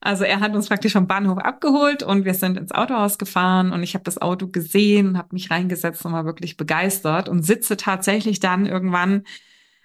Also 0.00 0.24
er 0.24 0.40
hat 0.40 0.54
uns 0.54 0.68
praktisch 0.68 0.92
vom 0.92 1.06
Bahnhof 1.06 1.38
abgeholt 1.38 2.02
und 2.02 2.24
wir 2.24 2.34
sind 2.34 2.56
ins 2.56 2.72
Autohaus 2.72 3.18
gefahren 3.18 3.70
und 3.70 3.82
ich 3.82 3.94
habe 3.94 4.04
das 4.04 4.20
Auto 4.20 4.48
gesehen, 4.48 5.18
habe 5.18 5.28
mich 5.32 5.50
reingesetzt 5.50 6.04
und 6.06 6.12
war 6.12 6.24
wirklich 6.24 6.56
begeistert 6.56 7.28
und 7.28 7.42
sitze 7.42 7.76
tatsächlich 7.76 8.40
dann 8.40 8.64
irgendwann 8.64 9.24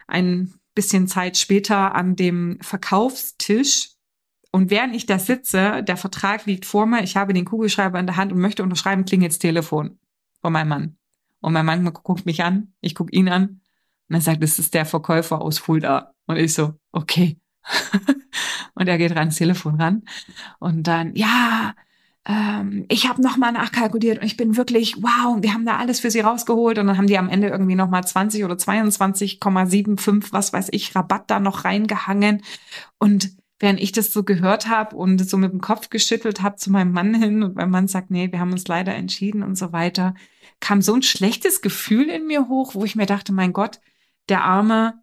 ein 0.07 0.53
bisschen 0.73 1.07
Zeit 1.07 1.37
später 1.37 1.95
an 1.95 2.15
dem 2.15 2.59
Verkaufstisch 2.61 3.94
und 4.55 4.69
während 4.69 4.95
ich 4.95 5.05
da 5.05 5.19
sitze, 5.19 5.83
der 5.83 5.97
Vertrag 5.97 6.45
liegt 6.45 6.65
vor 6.65 6.85
mir, 6.85 7.03
ich 7.03 7.17
habe 7.17 7.33
den 7.33 7.43
Kugelschreiber 7.43 7.99
in 7.99 8.05
der 8.05 8.15
Hand 8.15 8.31
und 8.31 8.39
möchte 8.39 8.63
unterschreiben, 8.63 9.03
klingelt's 9.03 9.37
Telefon 9.37 9.99
von 10.39 10.53
meinem 10.53 10.69
Mann. 10.69 10.97
Und 11.41 11.51
mein 11.51 11.65
Mann 11.65 11.83
guckt 11.91 12.25
mich 12.25 12.41
an, 12.41 12.71
ich 12.79 12.95
gucke 12.95 13.13
ihn 13.13 13.27
an 13.27 13.59
und 14.07 14.15
er 14.15 14.21
sagt, 14.21 14.41
das 14.41 14.57
ist 14.57 14.73
der 14.73 14.85
Verkäufer 14.85 15.41
aus 15.41 15.57
Fulda. 15.57 16.13
Und 16.25 16.37
ich 16.37 16.53
so, 16.53 16.73
okay. 16.93 17.37
und 18.75 18.87
er 18.87 18.97
geht 18.97 19.13
ran, 19.13 19.27
ins 19.27 19.35
Telefon 19.35 19.75
ran. 19.75 20.03
Und 20.59 20.83
dann, 20.83 21.13
ja, 21.15 21.75
ähm, 22.23 22.85
ich 22.87 23.09
habe 23.09 23.21
nochmal 23.21 23.51
nachkalkuliert 23.51 24.19
und 24.19 24.25
ich 24.25 24.37
bin 24.37 24.55
wirklich, 24.55 24.95
wow, 25.03 25.35
wir 25.41 25.53
haben 25.53 25.65
da 25.65 25.75
alles 25.79 25.99
für 25.99 26.11
sie 26.11 26.21
rausgeholt. 26.21 26.79
Und 26.79 26.87
dann 26.87 26.97
haben 26.97 27.07
die 27.07 27.17
am 27.17 27.27
Ende 27.27 27.49
irgendwie 27.49 27.75
nochmal 27.75 28.07
20 28.07 28.45
oder 28.45 28.55
22,75, 28.55 30.31
was 30.31 30.53
weiß 30.53 30.69
ich, 30.71 30.95
Rabatt 30.95 31.29
da 31.29 31.41
noch 31.41 31.65
reingehangen. 31.65 32.41
Und 32.99 33.35
während 33.59 33.79
ich 33.79 33.91
das 33.91 34.11
so 34.11 34.23
gehört 34.23 34.67
habe 34.67 34.95
und 34.95 35.27
so 35.27 35.37
mit 35.37 35.51
dem 35.51 35.61
Kopf 35.61 35.89
geschüttelt 35.89 36.41
habe 36.41 36.57
zu 36.57 36.71
meinem 36.71 36.91
Mann 36.91 37.13
hin 37.15 37.43
und 37.43 37.55
mein 37.55 37.69
Mann 37.69 37.87
sagt, 37.87 38.11
nee, 38.11 38.31
wir 38.31 38.39
haben 38.39 38.51
uns 38.51 38.67
leider 38.67 38.93
entschieden 38.93 39.43
und 39.43 39.57
so 39.57 39.71
weiter, 39.71 40.13
kam 40.59 40.81
so 40.81 40.93
ein 40.93 41.01
schlechtes 41.01 41.61
Gefühl 41.61 42.09
in 42.09 42.27
mir 42.27 42.47
hoch, 42.47 42.75
wo 42.75 42.83
ich 42.83 42.95
mir 42.95 43.05
dachte, 43.05 43.33
mein 43.33 43.53
Gott, 43.53 43.79
der 44.29 44.43
arme, 44.43 45.01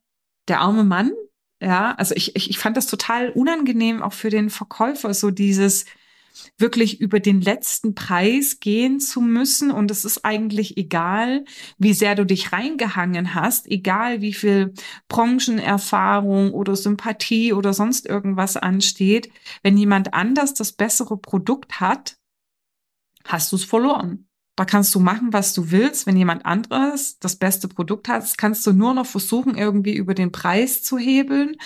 der 0.48 0.60
arme 0.60 0.84
Mann, 0.84 1.12
ja, 1.60 1.94
also 1.94 2.14
ich, 2.14 2.34
ich, 2.36 2.50
ich 2.50 2.58
fand 2.58 2.76
das 2.76 2.86
total 2.86 3.30
unangenehm 3.30 4.02
auch 4.02 4.12
für 4.12 4.30
den 4.30 4.50
Verkäufer, 4.50 5.14
so 5.14 5.30
dieses, 5.30 5.86
wirklich 6.58 7.00
über 7.00 7.20
den 7.20 7.40
letzten 7.40 7.94
Preis 7.94 8.60
gehen 8.60 9.00
zu 9.00 9.20
müssen. 9.20 9.70
Und 9.70 9.90
es 9.90 10.04
ist 10.04 10.24
eigentlich 10.24 10.76
egal, 10.76 11.44
wie 11.78 11.94
sehr 11.94 12.14
du 12.14 12.24
dich 12.24 12.52
reingehangen 12.52 13.34
hast, 13.34 13.66
egal 13.66 14.20
wie 14.20 14.32
viel 14.32 14.74
Branchenerfahrung 15.08 16.52
oder 16.52 16.76
Sympathie 16.76 17.52
oder 17.52 17.72
sonst 17.72 18.06
irgendwas 18.06 18.56
ansteht. 18.56 19.30
Wenn 19.62 19.76
jemand 19.76 20.14
anders 20.14 20.54
das 20.54 20.72
bessere 20.72 21.16
Produkt 21.16 21.80
hat, 21.80 22.16
hast 23.26 23.52
du 23.52 23.56
es 23.56 23.64
verloren. 23.64 24.28
Da 24.56 24.66
kannst 24.66 24.94
du 24.94 25.00
machen, 25.00 25.32
was 25.32 25.54
du 25.54 25.70
willst. 25.70 26.06
Wenn 26.06 26.16
jemand 26.16 26.44
anderes 26.44 27.18
das 27.18 27.36
beste 27.36 27.68
Produkt 27.68 28.08
hat, 28.08 28.36
kannst 28.36 28.66
du 28.66 28.72
nur 28.72 28.92
noch 28.92 29.06
versuchen, 29.06 29.56
irgendwie 29.56 29.94
über 29.94 30.14
den 30.14 30.30
Preis 30.30 30.82
zu 30.82 30.98
hebeln. 30.98 31.56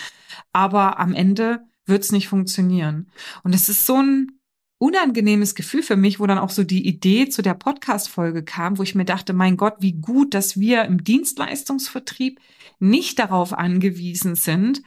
Aber 0.53 0.99
am 0.99 1.13
Ende 1.13 1.65
wird 1.85 2.03
es 2.03 2.11
nicht 2.11 2.29
funktionieren. 2.29 3.09
Und 3.43 3.53
es 3.53 3.69
ist 3.69 3.85
so 3.85 3.95
ein 3.95 4.36
unangenehmes 4.79 5.55
Gefühl 5.55 5.81
für 5.81 5.95
mich, 5.95 6.19
wo 6.19 6.27
dann 6.27 6.37
auch 6.37 6.49
so 6.49 6.63
die 6.63 6.87
Idee 6.87 7.29
zu 7.29 7.41
der 7.41 7.55
Podcast-Folge 7.55 8.43
kam, 8.43 8.77
wo 8.77 8.83
ich 8.83 8.95
mir 8.95 9.05
dachte, 9.05 9.33
mein 9.33 9.57
Gott, 9.57 9.75
wie 9.79 9.93
gut, 9.93 10.33
dass 10.33 10.59
wir 10.59 10.85
im 10.85 11.03
Dienstleistungsvertrieb 11.03 12.39
nicht 12.79 13.17
darauf 13.17 13.53
angewiesen 13.53 14.35
sind, 14.35 14.83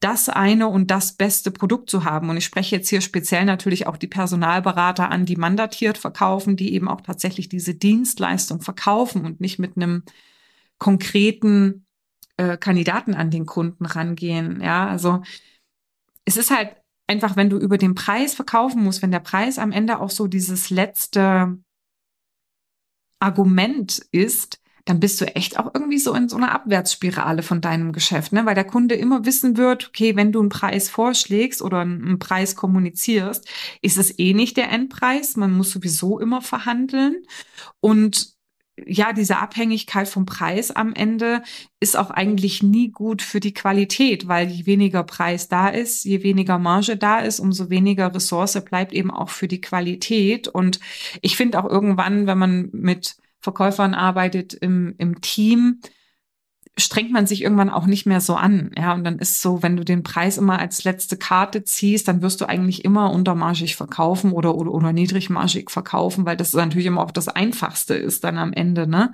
das 0.00 0.28
eine 0.28 0.68
und 0.68 0.90
das 0.90 1.16
beste 1.16 1.50
Produkt 1.50 1.88
zu 1.88 2.04
haben. 2.04 2.28
Und 2.28 2.36
ich 2.36 2.44
spreche 2.44 2.76
jetzt 2.76 2.88
hier 2.88 3.00
speziell 3.00 3.44
natürlich 3.44 3.86
auch 3.86 3.96
die 3.96 4.06
Personalberater 4.06 5.10
an, 5.10 5.24
die 5.24 5.36
mandatiert 5.36 5.98
verkaufen, 5.98 6.56
die 6.56 6.74
eben 6.74 6.88
auch 6.88 7.00
tatsächlich 7.00 7.48
diese 7.48 7.74
Dienstleistung 7.74 8.60
verkaufen 8.60 9.24
und 9.24 9.40
nicht 9.40 9.58
mit 9.58 9.76
einem 9.76 10.02
konkreten 10.78 11.86
äh, 12.36 12.56
Kandidaten 12.56 13.14
an 13.14 13.30
den 13.30 13.46
Kunden 13.46 13.86
rangehen. 13.86 14.60
Ja, 14.60 14.86
also 14.86 15.22
es 16.24 16.36
ist 16.36 16.50
halt 16.50 16.76
einfach, 17.06 17.36
wenn 17.36 17.50
du 17.50 17.58
über 17.58 17.78
den 17.78 17.94
Preis 17.94 18.34
verkaufen 18.34 18.82
musst, 18.82 19.02
wenn 19.02 19.12
der 19.12 19.20
Preis 19.20 19.58
am 19.58 19.72
Ende 19.72 20.00
auch 20.00 20.10
so 20.10 20.26
dieses 20.26 20.70
letzte 20.70 21.58
Argument 23.20 24.04
ist, 24.10 24.60
dann 24.86 25.00
bist 25.00 25.18
du 25.20 25.34
echt 25.34 25.58
auch 25.58 25.70
irgendwie 25.72 25.98
so 25.98 26.12
in 26.14 26.28
so 26.28 26.36
einer 26.36 26.52
Abwärtsspirale 26.52 27.42
von 27.42 27.62
deinem 27.62 27.92
Geschäft, 27.92 28.32
ne? 28.32 28.44
Weil 28.44 28.54
der 28.54 28.64
Kunde 28.66 28.94
immer 28.94 29.24
wissen 29.24 29.56
wird, 29.56 29.88
okay, 29.88 30.14
wenn 30.14 30.30
du 30.30 30.40
einen 30.40 30.50
Preis 30.50 30.90
vorschlägst 30.90 31.62
oder 31.62 31.80
einen 31.80 32.18
Preis 32.18 32.54
kommunizierst, 32.54 33.48
ist 33.80 33.96
es 33.96 34.18
eh 34.18 34.34
nicht 34.34 34.58
der 34.58 34.70
Endpreis. 34.70 35.36
Man 35.36 35.52
muss 35.52 35.70
sowieso 35.70 36.18
immer 36.18 36.42
verhandeln. 36.42 37.22
Und 37.80 38.33
ja, 38.76 39.12
diese 39.12 39.38
Abhängigkeit 39.38 40.08
vom 40.08 40.26
Preis 40.26 40.70
am 40.70 40.94
Ende 40.94 41.42
ist 41.80 41.96
auch 41.96 42.10
eigentlich 42.10 42.62
nie 42.62 42.90
gut 42.90 43.22
für 43.22 43.40
die 43.40 43.54
Qualität, 43.54 44.26
weil 44.26 44.48
je 44.48 44.66
weniger 44.66 45.04
Preis 45.04 45.48
da 45.48 45.68
ist, 45.68 46.04
je 46.04 46.22
weniger 46.22 46.58
Marge 46.58 46.96
da 46.96 47.20
ist, 47.20 47.38
umso 47.38 47.70
weniger 47.70 48.12
Ressource 48.14 48.60
bleibt 48.64 48.92
eben 48.92 49.10
auch 49.10 49.30
für 49.30 49.48
die 49.48 49.60
Qualität. 49.60 50.48
Und 50.48 50.80
ich 51.22 51.36
finde 51.36 51.62
auch 51.62 51.70
irgendwann, 51.70 52.26
wenn 52.26 52.38
man 52.38 52.70
mit 52.72 53.16
Verkäufern 53.38 53.94
arbeitet 53.94 54.54
im, 54.54 54.94
im 54.98 55.20
Team, 55.20 55.80
strengt 56.76 57.12
man 57.12 57.26
sich 57.26 57.42
irgendwann 57.42 57.70
auch 57.70 57.86
nicht 57.86 58.04
mehr 58.04 58.20
so 58.20 58.34
an. 58.34 58.72
Ja, 58.76 58.94
und 58.94 59.04
dann 59.04 59.18
ist 59.18 59.40
so, 59.40 59.62
wenn 59.62 59.76
du 59.76 59.84
den 59.84 60.02
Preis 60.02 60.38
immer 60.38 60.58
als 60.58 60.82
letzte 60.82 61.16
Karte 61.16 61.62
ziehst, 61.62 62.08
dann 62.08 62.20
wirst 62.20 62.40
du 62.40 62.46
eigentlich 62.46 62.84
immer 62.84 63.12
untermargig 63.12 63.76
verkaufen 63.76 64.32
oder, 64.32 64.56
oder, 64.56 64.72
oder 64.72 64.92
niedrigmargig 64.92 65.70
verkaufen, 65.70 66.26
weil 66.26 66.36
das 66.36 66.52
natürlich 66.52 66.86
immer 66.86 67.02
auch 67.02 67.12
das 67.12 67.28
Einfachste 67.28 67.94
ist 67.94 68.24
dann 68.24 68.38
am 68.38 68.52
Ende, 68.52 68.88
ne? 68.88 69.12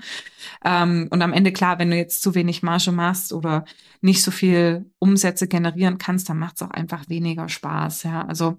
Ähm, 0.64 1.08
und 1.10 1.20
am 1.20 1.34
Ende, 1.34 1.52
klar, 1.52 1.78
wenn 1.78 1.90
du 1.90 1.96
jetzt 1.96 2.22
zu 2.22 2.34
wenig 2.34 2.62
Marge 2.62 2.92
machst 2.92 3.32
oder 3.32 3.66
nicht 4.00 4.22
so 4.22 4.30
viel 4.30 4.86
Umsätze 4.98 5.46
generieren 5.46 5.98
kannst, 5.98 6.30
dann 6.30 6.38
macht 6.38 6.56
es 6.56 6.62
auch 6.62 6.70
einfach 6.70 7.08
weniger 7.10 7.50
Spaß. 7.50 8.04
Ja, 8.04 8.24
also 8.26 8.56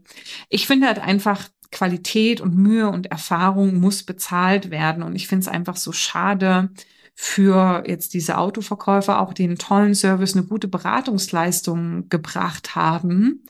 ich 0.50 0.68
finde 0.68 0.88
halt 0.88 1.00
einfach, 1.00 1.50
Qualität 1.72 2.42
und 2.42 2.56
Mühe 2.58 2.90
und 2.90 3.08
Erfahrung 3.08 3.80
muss 3.80 4.04
bezahlt 4.04 4.72
werden. 4.72 5.04
Und 5.04 5.16
ich 5.16 5.28
finde 5.28 5.44
es 5.44 5.48
einfach 5.48 5.78
so 5.78 5.94
schade, 5.94 6.70
für 7.14 7.84
jetzt 7.88 8.14
diese 8.14 8.38
Autoverkäufer 8.38 9.20
auch 9.20 9.34
den 9.34 9.58
tollen 9.58 9.96
Service, 9.96 10.36
eine 10.36 10.46
gute 10.46 10.68
Beratungsleistung 10.68 12.10
gebracht 12.10 12.76
haben, 12.76 13.46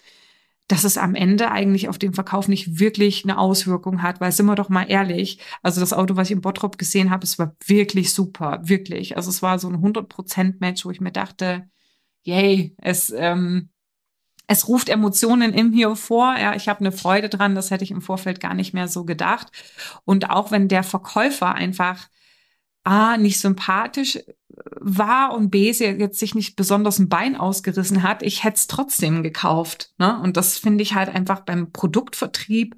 dass 0.67 0.83
es 0.83 0.97
am 0.97 1.15
Ende 1.15 1.51
eigentlich 1.51 1.89
auf 1.89 1.97
den 1.97 2.13
Verkauf 2.13 2.47
nicht 2.47 2.79
wirklich 2.79 3.23
eine 3.23 3.37
Auswirkung 3.37 4.01
hat, 4.01 4.21
weil 4.21 4.31
sind 4.31 4.45
wir 4.45 4.55
doch 4.55 4.69
mal 4.69 4.85
ehrlich, 4.89 5.39
also 5.61 5.81
das 5.81 5.93
Auto, 5.93 6.15
was 6.15 6.29
ich 6.29 6.33
in 6.33 6.41
Bottrop 6.41 6.77
gesehen 6.77 7.11
habe, 7.11 7.25
es 7.25 7.37
war 7.39 7.55
wirklich 7.65 8.13
super, 8.13 8.61
wirklich. 8.63 9.17
Also 9.17 9.29
es 9.29 9.41
war 9.41 9.59
so 9.59 9.67
ein 9.67 9.77
100% 9.77 10.55
Match, 10.59 10.85
wo 10.85 10.91
ich 10.91 11.01
mir 11.01 11.11
dachte, 11.11 11.69
yay, 12.23 12.75
es 12.77 13.13
ähm, 13.15 13.69
es 14.51 14.67
ruft 14.67 14.89
Emotionen 14.89 15.53
in 15.53 15.71
mir 15.71 15.95
vor. 15.95 16.35
Ja, 16.37 16.55
ich 16.55 16.67
habe 16.67 16.81
eine 16.81 16.91
Freude 16.91 17.29
dran. 17.29 17.55
Das 17.55 17.71
hätte 17.71 17.85
ich 17.85 17.91
im 17.91 18.01
Vorfeld 18.01 18.41
gar 18.41 18.53
nicht 18.53 18.73
mehr 18.73 18.89
so 18.89 19.05
gedacht. 19.05 19.47
Und 20.03 20.29
auch 20.29 20.51
wenn 20.51 20.67
der 20.67 20.83
Verkäufer 20.83 21.55
einfach 21.55 22.09
A, 22.83 23.17
nicht 23.17 23.39
sympathisch 23.39 24.17
äh, 24.17 24.23
war 24.79 25.33
und 25.33 25.49
B, 25.49 25.71
sie 25.71 25.85
jetzt 25.85 26.19
sich 26.19 26.35
nicht 26.35 26.55
besonders 26.55 26.99
ein 26.99 27.09
Bein 27.09 27.35
ausgerissen 27.35 28.03
hat, 28.03 28.23
ich 28.23 28.43
hätte 28.43 28.57
es 28.57 28.67
trotzdem 28.67 29.23
gekauft. 29.23 29.93
Ne? 29.97 30.19
Und 30.21 30.37
das 30.37 30.57
finde 30.57 30.83
ich 30.83 30.95
halt 30.95 31.09
einfach 31.09 31.41
beim 31.41 31.71
Produktvertrieb 31.71 32.75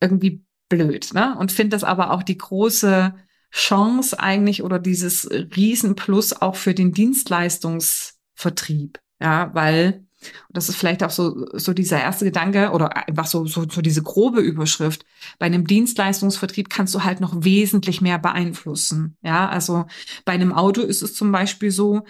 irgendwie 0.00 0.44
blöd. 0.68 1.14
Ne? 1.14 1.36
Und 1.38 1.52
finde 1.52 1.70
das 1.70 1.84
aber 1.84 2.10
auch 2.10 2.22
die 2.22 2.38
große 2.38 3.14
Chance 3.50 4.18
eigentlich 4.18 4.62
oder 4.62 4.78
dieses 4.78 5.30
Riesenplus 5.30 6.32
auch 6.32 6.56
für 6.56 6.74
den 6.74 6.92
Dienstleistungsvertrieb. 6.92 8.98
Ja, 9.20 9.54
weil 9.54 10.06
und 10.48 10.56
das 10.56 10.68
ist 10.68 10.76
vielleicht 10.76 11.02
auch 11.02 11.10
so, 11.10 11.46
so 11.52 11.72
dieser 11.72 12.00
erste 12.00 12.24
Gedanke 12.24 12.70
oder 12.70 13.08
einfach 13.08 13.26
so, 13.26 13.46
so, 13.46 13.66
so 13.68 13.82
diese 13.82 14.02
grobe 14.02 14.40
Überschrift. 14.40 15.04
Bei 15.38 15.46
einem 15.46 15.66
Dienstleistungsvertrieb 15.66 16.70
kannst 16.70 16.94
du 16.94 17.04
halt 17.04 17.20
noch 17.20 17.44
wesentlich 17.44 18.00
mehr 18.00 18.18
beeinflussen. 18.18 19.16
Ja, 19.22 19.48
also 19.48 19.86
bei 20.24 20.32
einem 20.32 20.52
Auto 20.52 20.82
ist 20.82 21.02
es 21.02 21.14
zum 21.14 21.32
Beispiel 21.32 21.70
so, 21.70 22.04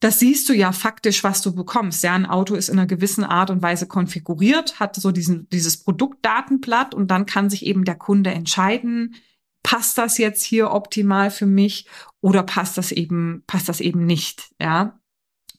das 0.00 0.18
siehst 0.18 0.48
du 0.48 0.52
ja 0.52 0.72
faktisch, 0.72 1.24
was 1.24 1.42
du 1.42 1.54
bekommst. 1.54 2.02
Ja, 2.02 2.14
ein 2.14 2.26
Auto 2.26 2.54
ist 2.54 2.68
in 2.68 2.78
einer 2.78 2.86
gewissen 2.86 3.24
Art 3.24 3.50
und 3.50 3.62
Weise 3.62 3.86
konfiguriert, 3.86 4.80
hat 4.80 4.96
so 4.96 5.12
diesen, 5.12 5.48
dieses 5.50 5.82
Produktdatenblatt 5.82 6.94
und 6.94 7.10
dann 7.10 7.26
kann 7.26 7.50
sich 7.50 7.64
eben 7.66 7.84
der 7.84 7.96
Kunde 7.96 8.30
entscheiden, 8.30 9.14
passt 9.62 9.98
das 9.98 10.18
jetzt 10.18 10.42
hier 10.42 10.72
optimal 10.72 11.30
für 11.30 11.46
mich 11.46 11.86
oder 12.20 12.42
passt 12.42 12.78
das 12.78 12.92
eben, 12.92 13.44
passt 13.46 13.68
das 13.68 13.80
eben 13.80 14.04
nicht. 14.04 14.50
Ja, 14.60 14.98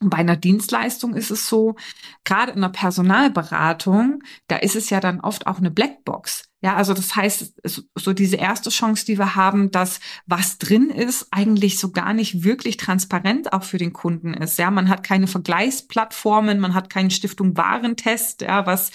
bei 0.09 0.17
einer 0.17 0.35
Dienstleistung 0.35 1.15
ist 1.15 1.31
es 1.31 1.47
so, 1.47 1.75
gerade 2.23 2.51
in 2.51 2.57
einer 2.57 2.69
Personalberatung, 2.69 4.23
da 4.47 4.57
ist 4.57 4.75
es 4.75 4.89
ja 4.89 4.99
dann 4.99 5.19
oft 5.21 5.47
auch 5.47 5.57
eine 5.57 5.71
Blackbox. 5.71 6.52
Ja, 6.63 6.77
also 6.77 6.93
das 6.93 7.13
heißt, 7.13 7.55
so 7.93 8.13
diese 8.13 8.37
erste 8.37 8.69
Chance, 8.69 9.05
die 9.05 9.17
wir 9.17 9.35
haben, 9.35 9.69
dass 9.71 9.99
was 10.27 10.59
drin 10.59 10.89
ist, 10.89 11.27
eigentlich 11.29 11.77
so 11.77 11.91
gar 11.91 12.13
nicht 12.13 12.45
wirklich 12.45 12.77
transparent 12.77 13.51
auch 13.51 13.63
für 13.63 13.77
den 13.77 13.91
Kunden 13.91 14.33
ist. 14.33 14.57
Ja, 14.57 14.71
man 14.71 14.87
hat 14.87 15.03
keine 15.03 15.27
Vergleichsplattformen, 15.27 16.61
man 16.61 16.73
hat 16.73 16.89
keinen 16.89 17.11
Stiftung 17.11 17.57
Warentest, 17.57 18.43
ja, 18.43 18.65
was 18.65 18.91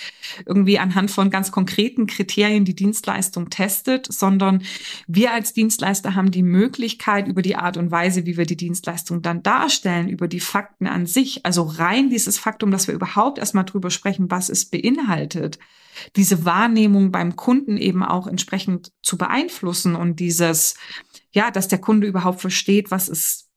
irgendwie 0.47 0.79
anhand 0.79 1.11
von 1.11 1.29
ganz 1.29 1.53
konkreten 1.53 2.07
Kriterien 2.07 2.65
die 2.65 2.75
Dienstleistung 2.75 3.51
testet, 3.51 4.11
sondern 4.11 4.63
wir 5.07 5.35
als 5.35 5.53
Dienstleister 5.53 6.15
haben 6.15 6.31
die 6.31 6.43
Möglichkeit 6.43 7.29
über 7.29 7.43
die 7.43 7.57
Art 7.57 7.77
und 7.77 7.91
Weise, 7.91 8.25
wie 8.25 8.39
wir 8.39 8.47
die 8.47 8.57
Dienstleistung 8.57 9.21
dann 9.21 9.43
darstellen, 9.43 10.09
über 10.09 10.27
die 10.27 10.41
Fakten 10.41 10.87
an 10.87 11.05
sich, 11.05 11.45
also 11.45 11.65
rein 11.65 12.09
dieses 12.09 12.39
Faktum, 12.39 12.71
dass 12.71 12.87
wir 12.87 12.95
überhaupt 12.95 13.37
erstmal 13.37 13.67
drüber 13.67 13.91
sprechen, 13.91 14.31
was 14.31 14.49
es 14.49 14.65
beinhaltet, 14.65 15.59
diese 16.17 16.45
Wahrnehmung 16.45 17.11
beim 17.11 17.37
Kunden 17.37 17.77
eben 17.77 18.03
auch 18.03 18.27
entsprechend 18.27 18.93
zu 19.03 19.19
beeinflussen 19.19 19.95
und 19.95 20.21
dieses, 20.21 20.77
ja, 21.33 21.51
dass 21.51 21.69
der 21.69 21.81
Kunde 21.81 22.07
überhaupt 22.07 22.41
versteht, 22.41 22.91
was 22.91 23.09
ist, 23.09 23.49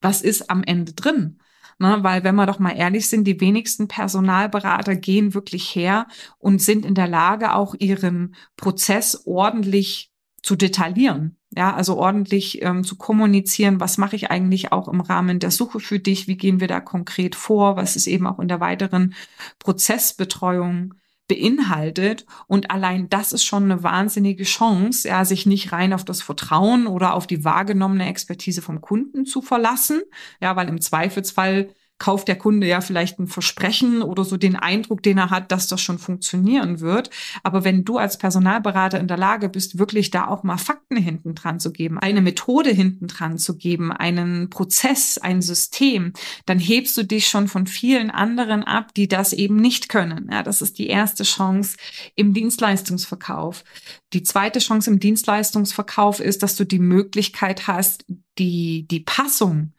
was 0.00 0.22
ist 0.22 0.50
am 0.50 0.62
Ende 0.62 0.92
drin. 0.92 1.38
Ne, 1.80 1.98
weil 2.02 2.22
wenn 2.22 2.36
wir 2.36 2.46
doch 2.46 2.60
mal 2.60 2.76
ehrlich 2.76 3.08
sind, 3.08 3.24
die 3.24 3.40
wenigsten 3.40 3.88
Personalberater 3.88 4.94
gehen 4.94 5.34
wirklich 5.34 5.74
her 5.74 6.06
und 6.38 6.62
sind 6.62 6.86
in 6.86 6.94
der 6.94 7.08
Lage, 7.08 7.52
auch 7.52 7.74
ihren 7.76 8.36
Prozess 8.56 9.22
ordentlich 9.26 10.12
zu 10.44 10.54
detaillieren. 10.54 11.36
Ja, 11.56 11.74
also 11.74 11.96
ordentlich 11.96 12.62
ähm, 12.62 12.84
zu 12.84 12.96
kommunizieren, 12.96 13.80
was 13.80 13.96
mache 13.96 14.16
ich 14.16 14.30
eigentlich 14.30 14.72
auch 14.72 14.88
im 14.88 15.00
Rahmen 15.00 15.38
der 15.38 15.50
Suche 15.50 15.80
für 15.80 15.98
dich, 16.00 16.26
wie 16.28 16.36
gehen 16.36 16.60
wir 16.60 16.68
da 16.68 16.80
konkret 16.80 17.34
vor, 17.34 17.76
was 17.76 17.96
ist 17.96 18.06
eben 18.06 18.26
auch 18.26 18.40
in 18.40 18.48
der 18.48 18.60
weiteren 18.60 19.14
Prozessbetreuung 19.58 20.94
beinhaltet. 21.28 22.26
Und 22.46 22.70
allein 22.70 23.08
das 23.08 23.32
ist 23.32 23.44
schon 23.44 23.64
eine 23.64 23.82
wahnsinnige 23.82 24.44
Chance, 24.44 25.08
ja, 25.08 25.24
sich 25.24 25.46
nicht 25.46 25.72
rein 25.72 25.92
auf 25.92 26.04
das 26.04 26.22
Vertrauen 26.22 26.86
oder 26.86 27.14
auf 27.14 27.26
die 27.26 27.44
wahrgenommene 27.44 28.08
Expertise 28.08 28.62
vom 28.62 28.80
Kunden 28.80 29.24
zu 29.26 29.40
verlassen. 29.42 30.02
Ja, 30.40 30.56
weil 30.56 30.68
im 30.68 30.80
Zweifelsfall 30.80 31.74
kauft 31.98 32.28
der 32.28 32.36
Kunde 32.36 32.66
ja 32.66 32.80
vielleicht 32.80 33.18
ein 33.18 33.28
Versprechen 33.28 34.02
oder 34.02 34.24
so 34.24 34.36
den 34.36 34.56
Eindruck, 34.56 35.02
den 35.02 35.18
er 35.18 35.30
hat, 35.30 35.52
dass 35.52 35.68
das 35.68 35.80
schon 35.80 35.98
funktionieren 35.98 36.80
wird. 36.80 37.10
Aber 37.42 37.64
wenn 37.64 37.84
du 37.84 37.98
als 37.98 38.18
Personalberater 38.18 38.98
in 38.98 39.06
der 39.06 39.16
Lage 39.16 39.48
bist, 39.48 39.78
wirklich 39.78 40.10
da 40.10 40.26
auch 40.26 40.42
mal 40.42 40.58
Fakten 40.58 40.96
hinten 40.96 41.34
dran 41.34 41.60
zu 41.60 41.72
geben, 41.72 41.98
eine 41.98 42.20
Methode 42.20 42.70
hinten 42.70 43.06
dran 43.06 43.38
zu 43.38 43.56
geben, 43.56 43.92
einen 43.92 44.50
Prozess, 44.50 45.18
ein 45.18 45.40
System, 45.40 46.12
dann 46.46 46.58
hebst 46.58 46.96
du 46.96 47.04
dich 47.04 47.28
schon 47.28 47.46
von 47.46 47.66
vielen 47.66 48.10
anderen 48.10 48.64
ab, 48.64 48.92
die 48.94 49.06
das 49.06 49.32
eben 49.32 49.56
nicht 49.56 49.88
können. 49.88 50.28
Ja, 50.32 50.42
das 50.42 50.62
ist 50.62 50.78
die 50.78 50.88
erste 50.88 51.22
Chance 51.22 51.76
im 52.16 52.34
Dienstleistungsverkauf. 52.34 53.64
Die 54.12 54.22
zweite 54.24 54.58
Chance 54.58 54.90
im 54.90 54.98
Dienstleistungsverkauf 54.98 56.18
ist, 56.18 56.42
dass 56.42 56.56
du 56.56 56.64
die 56.64 56.78
Möglichkeit 56.80 57.68
hast, 57.68 58.04
die, 58.38 58.86
die 58.88 59.00
Passung 59.00 59.73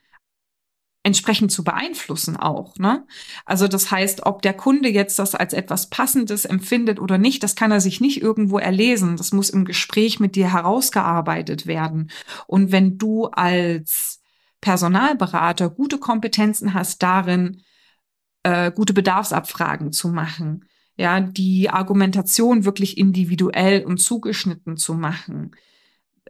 entsprechend 1.05 1.51
zu 1.51 1.63
beeinflussen 1.63 2.35
auch. 2.35 2.75
Ne? 2.77 3.05
Also 3.45 3.67
das 3.67 3.91
heißt, 3.91 4.25
ob 4.25 4.41
der 4.41 4.53
Kunde 4.53 4.89
jetzt 4.89 5.19
das 5.19 5.35
als 5.35 5.53
etwas 5.53 5.91
Passendes 5.91 6.45
empfindet 6.45 6.99
oder 6.99 7.19
nicht, 7.19 7.43
das 7.43 7.55
kann 7.55 7.71
er 7.71 7.79
sich 7.79 8.01
nicht 8.01 8.23
irgendwo 8.23 8.57
erlesen. 8.57 9.15
Das 9.15 9.31
muss 9.31 9.51
im 9.51 9.65
Gespräch 9.65 10.19
mit 10.19 10.35
dir 10.35 10.51
herausgearbeitet 10.51 11.67
werden. 11.67 12.09
Und 12.47 12.71
wenn 12.71 12.97
du 12.97 13.27
als 13.27 14.19
Personalberater 14.61 15.69
gute 15.69 15.99
Kompetenzen 15.99 16.73
hast 16.73 17.03
darin, 17.03 17.61
äh, 18.41 18.71
gute 18.71 18.93
Bedarfsabfragen 18.93 19.91
zu 19.91 20.07
machen, 20.09 20.65
ja, 20.97 21.19
die 21.19 21.69
Argumentation 21.69 22.65
wirklich 22.65 22.97
individuell 22.97 23.85
und 23.85 23.97
zugeschnitten 23.97 24.75
zu 24.75 24.95
machen, 24.95 25.51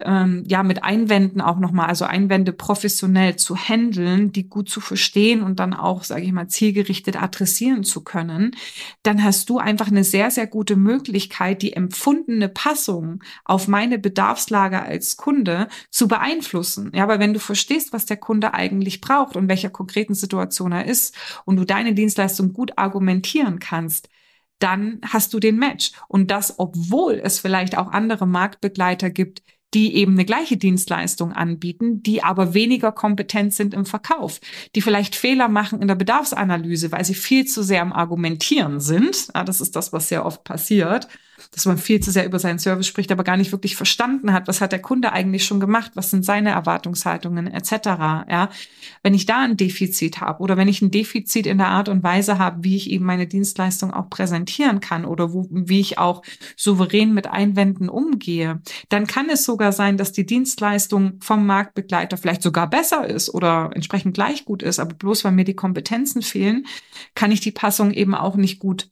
ähm, 0.01 0.43
ja 0.47 0.63
mit 0.63 0.83
Einwänden 0.83 1.41
auch 1.41 1.57
nochmal, 1.59 1.87
also 1.87 2.05
Einwände 2.05 2.51
professionell 2.51 3.37
zu 3.37 3.55
handeln, 3.55 4.31
die 4.31 4.49
gut 4.49 4.69
zu 4.69 4.81
verstehen 4.81 5.41
und 5.41 5.59
dann 5.59 5.73
auch, 5.73 6.03
sage 6.03 6.23
ich 6.23 6.31
mal, 6.31 6.47
zielgerichtet 6.47 7.21
adressieren 7.21 7.83
zu 7.83 8.03
können, 8.03 8.55
dann 9.03 9.23
hast 9.23 9.49
du 9.49 9.57
einfach 9.57 9.87
eine 9.87 10.03
sehr, 10.03 10.31
sehr 10.31 10.47
gute 10.47 10.75
Möglichkeit, 10.75 11.61
die 11.61 11.73
empfundene 11.73 12.49
Passung 12.49 13.23
auf 13.45 13.67
meine 13.67 13.97
Bedarfslage 13.97 14.81
als 14.81 15.17
Kunde 15.17 15.67
zu 15.89 16.07
beeinflussen. 16.07 16.91
Ja, 16.93 17.03
aber 17.03 17.19
wenn 17.19 17.33
du 17.33 17.39
verstehst, 17.39 17.93
was 17.93 18.05
der 18.05 18.17
Kunde 18.17 18.53
eigentlich 18.53 19.01
braucht 19.01 19.35
und 19.35 19.47
welcher 19.47 19.69
konkreten 19.69 20.13
Situation 20.13 20.73
er 20.73 20.85
ist 20.85 21.15
und 21.45 21.55
du 21.55 21.65
deine 21.65 21.93
Dienstleistung 21.93 22.51
gut 22.53 22.77
argumentieren 22.77 23.59
kannst, 23.59 24.09
dann 24.59 24.99
hast 25.05 25.33
du 25.33 25.39
den 25.39 25.57
Match. 25.57 25.91
Und 26.07 26.31
das, 26.31 26.59
obwohl 26.59 27.19
es 27.23 27.39
vielleicht 27.39 27.77
auch 27.77 27.91
andere 27.91 28.25
Marktbegleiter 28.25 29.09
gibt, 29.09 29.43
die 29.73 29.95
eben 29.95 30.13
eine 30.13 30.25
gleiche 30.25 30.57
Dienstleistung 30.57 31.33
anbieten, 31.33 32.01
die 32.01 32.23
aber 32.23 32.53
weniger 32.53 32.91
kompetent 32.91 33.53
sind 33.53 33.73
im 33.73 33.85
Verkauf, 33.85 34.39
die 34.75 34.81
vielleicht 34.81 35.15
Fehler 35.15 35.49
machen 35.49 35.81
in 35.81 35.87
der 35.87 35.95
Bedarfsanalyse, 35.95 36.91
weil 36.91 37.03
sie 37.03 37.15
viel 37.15 37.45
zu 37.45 37.63
sehr 37.63 37.81
am 37.81 37.91
Argumentieren 37.91 38.79
sind. 38.79 39.27
Ja, 39.33 39.43
das 39.43 39.61
ist 39.61 39.75
das, 39.75 39.91
was 39.91 40.07
sehr 40.09 40.25
oft 40.25 40.43
passiert 40.43 41.07
dass 41.51 41.65
man 41.65 41.77
viel 41.77 41.99
zu 41.99 42.11
sehr 42.11 42.25
über 42.25 42.39
seinen 42.39 42.59
Service 42.59 42.87
spricht, 42.87 43.11
aber 43.11 43.23
gar 43.23 43.37
nicht 43.37 43.51
wirklich 43.51 43.75
verstanden 43.75 44.33
hat, 44.33 44.47
was 44.47 44.61
hat 44.61 44.71
der 44.71 44.81
Kunde 44.81 45.11
eigentlich 45.11 45.45
schon 45.45 45.59
gemacht, 45.59 45.91
was 45.95 46.11
sind 46.11 46.25
seine 46.25 46.51
Erwartungshaltungen 46.51 47.47
etc. 47.47 47.71
Ja, 48.29 48.49
wenn 49.03 49.13
ich 49.13 49.25
da 49.25 49.43
ein 49.43 49.57
Defizit 49.57 50.21
habe 50.21 50.41
oder 50.41 50.57
wenn 50.57 50.67
ich 50.67 50.81
ein 50.81 50.91
Defizit 50.91 51.45
in 51.45 51.57
der 51.57 51.67
Art 51.67 51.89
und 51.89 52.03
Weise 52.03 52.39
habe, 52.39 52.63
wie 52.63 52.75
ich 52.75 52.89
eben 52.89 53.05
meine 53.05 53.27
Dienstleistung 53.27 53.93
auch 53.93 54.09
präsentieren 54.09 54.79
kann 54.79 55.05
oder 55.05 55.33
wo, 55.33 55.47
wie 55.49 55.79
ich 55.79 55.97
auch 55.97 56.21
souverän 56.55 57.13
mit 57.13 57.27
Einwänden 57.27 57.89
umgehe, 57.89 58.61
dann 58.89 59.07
kann 59.07 59.29
es 59.29 59.45
sogar 59.45 59.71
sein, 59.71 59.97
dass 59.97 60.11
die 60.11 60.25
Dienstleistung 60.25 61.19
vom 61.21 61.45
Marktbegleiter 61.45 62.17
vielleicht 62.17 62.41
sogar 62.41 62.69
besser 62.69 63.07
ist 63.07 63.33
oder 63.33 63.71
entsprechend 63.73 64.13
gleich 64.13 64.45
gut 64.45 64.63
ist, 64.63 64.79
aber 64.79 64.93
bloß 64.93 65.23
weil 65.23 65.31
mir 65.31 65.45
die 65.45 65.55
Kompetenzen 65.55 66.21
fehlen, 66.21 66.65
kann 67.13 67.31
ich 67.31 67.39
die 67.39 67.51
Passung 67.51 67.91
eben 67.91 68.15
auch 68.15 68.35
nicht 68.35 68.59
gut 68.59 68.89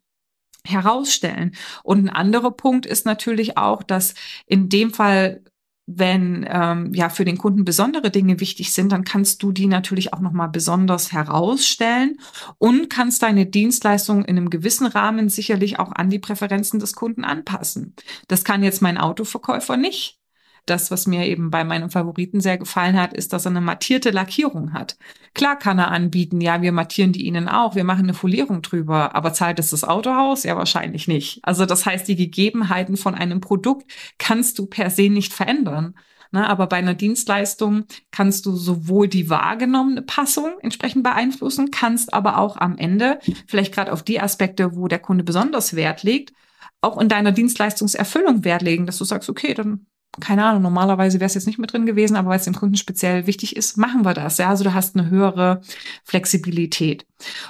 herausstellen. 0.65 1.55
Und 1.84 2.05
ein 2.05 2.10
anderer 2.10 2.51
Punkt 2.51 2.86
ist 2.86 3.05
natürlich 3.05 3.58
auch, 3.58 3.84
dass 3.84 4.13
in 4.46 4.70
dem 4.70 4.93
Fall 4.93 5.41
wenn 5.86 6.46
ähm, 6.50 6.93
ja 6.93 7.10
für 7.10 7.25
den 7.25 7.38
Kunden 7.38 7.65
besondere 7.65 8.10
Dinge 8.10 8.39
wichtig 8.39 8.72
sind, 8.72 8.91
dann 8.91 9.03
kannst 9.03 9.43
du 9.43 9.51
die 9.51 9.67
natürlich 9.67 10.13
auch 10.13 10.22
noch 10.22 10.32
mal 10.32 10.48
besonders 10.48 11.12
herausstellen 11.12 12.17
und 12.58 12.89
kannst 12.89 13.22
deine 13.22 13.46
Dienstleistung 13.46 14.24
in 14.24 14.38
einem 14.38 14.50
gewissen 14.50 14.88
Rahmen 14.88 15.29
sicherlich 15.29 15.79
auch 15.79 15.91
an 15.91 16.10
die 16.10 16.20
Präferenzen 16.20 16.79
des 16.79 16.93
Kunden 16.93 17.25
anpassen. 17.25 17.96
Das 18.27 18.46
kann 18.46 18.63
jetzt 18.63 18.82
mein 18.82 18.98
Autoverkäufer 18.98 19.75
nicht. 19.75 20.23
Das, 20.65 20.91
was 20.91 21.08
mir 21.08 21.25
eben 21.25 21.50
bei 21.50 21.65
meinem 21.65 21.89
Favoriten 21.89 22.39
sehr 22.39 22.58
gefallen 22.58 22.98
hat, 23.00 23.13
ist, 23.13 23.34
dass 23.34 23.46
er 23.46 23.51
eine 23.51 23.60
mattierte 23.62 24.12
Lackierung 24.12 24.72
hat. 24.72 24.98
Klar 25.34 25.60
kann 25.60 25.77
er 25.77 25.91
anbieten, 25.91 26.39
ja, 26.39 26.62
wir 26.62 26.72
mattieren 26.72 27.12
die 27.12 27.25
Ihnen 27.25 27.50
auch, 27.50 27.75
wir 27.75 27.84
machen 27.84 28.03
eine 28.03 28.13
Folierung 28.13 28.62
drüber, 28.62 29.13
aber 29.13 29.34
zahlt 29.34 29.60
es 29.60 29.72
das 29.72 29.84
Autohaus? 29.84 30.43
Ja, 30.43 30.55
wahrscheinlich 30.55 31.08
nicht. 31.08 31.39
Also 31.43 31.65
das 31.65 31.86
heißt, 31.86 32.08
die 32.08 32.15
Gegebenheiten 32.15 32.96
von 32.96 33.13
einem 33.13 33.41
Produkt 33.41 33.91
kannst 34.17 34.58
du 34.58 34.65
per 34.65 34.89
se 34.89 35.10
nicht 35.10 35.34
verändern. 35.34 35.96
Ne, 36.32 36.50
aber 36.50 36.65
bei 36.65 36.77
einer 36.77 36.96
Dienstleistung 36.96 37.86
kannst 38.10 38.48
du 38.48 38.55
sowohl 38.55 39.08
die 39.08 39.29
wahrgenommene 39.29 40.01
Passung 40.01 40.53
entsprechend 40.62 41.03
beeinflussen, 41.03 41.70
kannst 41.70 42.12
aber 42.12 42.39
auch 42.39 42.58
am 42.58 42.75
Ende, 42.75 43.20
vielleicht 43.46 43.72
gerade 43.72 43.93
auf 43.93 44.01
die 44.01 44.20
Aspekte, 44.20 44.75
wo 44.75 44.88
der 44.88 44.98
Kunde 44.98 45.23
besonders 45.23 45.76
Wert 45.76 46.02
legt, 46.02 46.34
auch 46.82 46.99
in 46.99 47.08
deiner 47.08 47.34
Dienstleistungserfüllung 47.34 48.43
Wert 48.43 48.63
legen, 48.63 48.88
dass 48.88 48.97
du 48.97 49.06
sagst, 49.06 49.30
okay, 49.30 49.54
dann 49.54 49.86
keine 50.19 50.45
Ahnung, 50.45 50.62
normalerweise 50.62 51.19
wäre 51.19 51.28
es 51.28 51.34
jetzt 51.34 51.47
nicht 51.47 51.60
mit 51.60 51.73
drin 51.73 51.86
gewesen, 51.86 52.15
aber 52.15 52.30
weil 52.30 52.38
es 52.38 52.45
dem 52.45 52.54
Kunden 52.54 52.76
speziell 52.76 53.26
wichtig 53.26 53.56
ist, 53.56 53.78
machen 53.78 54.06
wir 54.06 54.13
das. 54.13 54.38
Ja, 54.38 54.49
also 54.49 54.63
du 54.63 54.73
hast 54.73 54.95
eine 54.95 55.10
höhere 55.10 55.62
Flexibilität. 56.04 57.06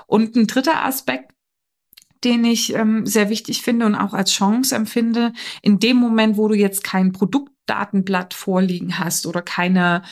Und 0.08 0.36
ein 0.36 0.48
dritter 0.48 0.86
Aspekt, 0.86 1.32
den 2.24 2.46
ich 2.46 2.74
ähm, 2.74 3.06
sehr 3.06 3.30
wichtig 3.30 3.62
finde 3.62 3.86
und 3.86 3.96
auch 3.96 4.14
als 4.14 4.32
Chance 4.32 4.76
empfinde, 4.76 5.34
in 5.62 5.80
dem 5.80 5.98
Moment, 5.98 6.38
wo 6.38 6.48
du 6.48 6.56
jetzt 6.56 6.84
kein 6.84 7.12
Produktdatenblatt 7.12 8.34
vorliegen 8.34 8.98
hast 8.98 9.26
oder 9.28 9.42
keine 9.42 10.04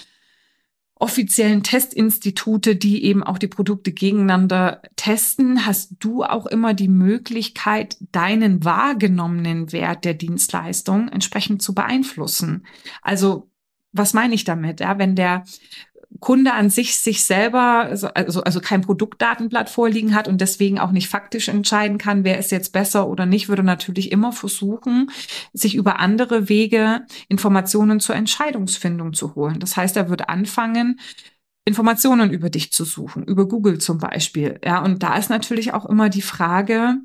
offiziellen 1.01 1.63
Testinstitute, 1.63 2.75
die 2.75 3.03
eben 3.03 3.23
auch 3.23 3.39
die 3.39 3.47
Produkte 3.47 3.91
gegeneinander 3.91 4.83
testen, 4.95 5.65
hast 5.65 5.95
du 5.99 6.23
auch 6.23 6.45
immer 6.45 6.75
die 6.75 6.87
Möglichkeit, 6.87 7.97
deinen 8.11 8.63
wahrgenommenen 8.63 9.71
Wert 9.71 10.05
der 10.05 10.13
Dienstleistung 10.13 11.09
entsprechend 11.09 11.63
zu 11.63 11.73
beeinflussen. 11.73 12.67
Also 13.01 13.49
was 13.91 14.13
meine 14.13 14.35
ich 14.35 14.43
damit? 14.43 14.79
Ja, 14.79 14.99
wenn 14.99 15.15
der 15.15 15.43
Kunde 16.21 16.53
an 16.53 16.69
sich 16.69 16.97
sich 16.97 17.23
selber, 17.23 17.87
also, 17.89 18.07
also, 18.13 18.61
kein 18.61 18.81
Produktdatenblatt 18.81 19.71
vorliegen 19.71 20.15
hat 20.15 20.27
und 20.27 20.39
deswegen 20.39 20.79
auch 20.79 20.91
nicht 20.91 21.09
faktisch 21.09 21.49
entscheiden 21.49 21.97
kann, 21.97 22.23
wer 22.23 22.37
ist 22.37 22.51
jetzt 22.51 22.71
besser 22.71 23.07
oder 23.09 23.25
nicht, 23.25 23.49
würde 23.49 23.63
natürlich 23.63 24.11
immer 24.11 24.31
versuchen, 24.31 25.09
sich 25.51 25.73
über 25.73 25.99
andere 25.99 26.47
Wege 26.47 27.07
Informationen 27.27 27.99
zur 27.99 28.15
Entscheidungsfindung 28.15 29.13
zu 29.13 29.33
holen. 29.33 29.59
Das 29.59 29.75
heißt, 29.75 29.97
er 29.97 30.09
wird 30.09 30.29
anfangen, 30.29 30.99
Informationen 31.65 32.31
über 32.31 32.51
dich 32.51 32.71
zu 32.71 32.85
suchen, 32.85 33.23
über 33.23 33.47
Google 33.47 33.79
zum 33.79 33.97
Beispiel. 33.97 34.59
Ja, 34.63 34.83
und 34.83 35.01
da 35.01 35.17
ist 35.17 35.31
natürlich 35.31 35.73
auch 35.73 35.87
immer 35.87 36.09
die 36.09 36.21
Frage, 36.21 36.97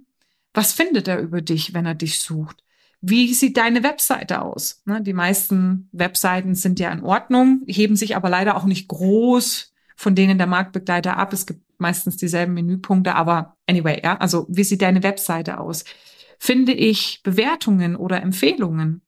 was 0.52 0.72
findet 0.74 1.08
er 1.08 1.20
über 1.20 1.40
dich, 1.40 1.72
wenn 1.72 1.86
er 1.86 1.94
dich 1.94 2.20
sucht? 2.20 2.62
Wie 3.08 3.32
sieht 3.34 3.56
deine 3.56 3.84
Webseite 3.84 4.42
aus? 4.42 4.82
Ne, 4.84 5.00
die 5.00 5.12
meisten 5.12 5.88
Webseiten 5.92 6.56
sind 6.56 6.80
ja 6.80 6.90
in 6.90 7.04
Ordnung, 7.04 7.62
heben 7.68 7.94
sich 7.94 8.16
aber 8.16 8.28
leider 8.28 8.56
auch 8.56 8.64
nicht 8.64 8.88
groß 8.88 9.72
von 9.94 10.16
denen 10.16 10.38
der 10.38 10.48
Marktbegleiter 10.48 11.16
ab. 11.16 11.32
Es 11.32 11.46
gibt 11.46 11.62
meistens 11.78 12.16
dieselben 12.16 12.54
Menüpunkte, 12.54 13.14
aber 13.14 13.56
anyway, 13.68 14.00
ja, 14.02 14.16
also 14.16 14.46
wie 14.48 14.64
sieht 14.64 14.82
deine 14.82 15.04
Webseite 15.04 15.60
aus? 15.60 15.84
Finde 16.40 16.72
ich 16.72 17.20
Bewertungen 17.22 17.94
oder 17.94 18.20
Empfehlungen? 18.22 19.02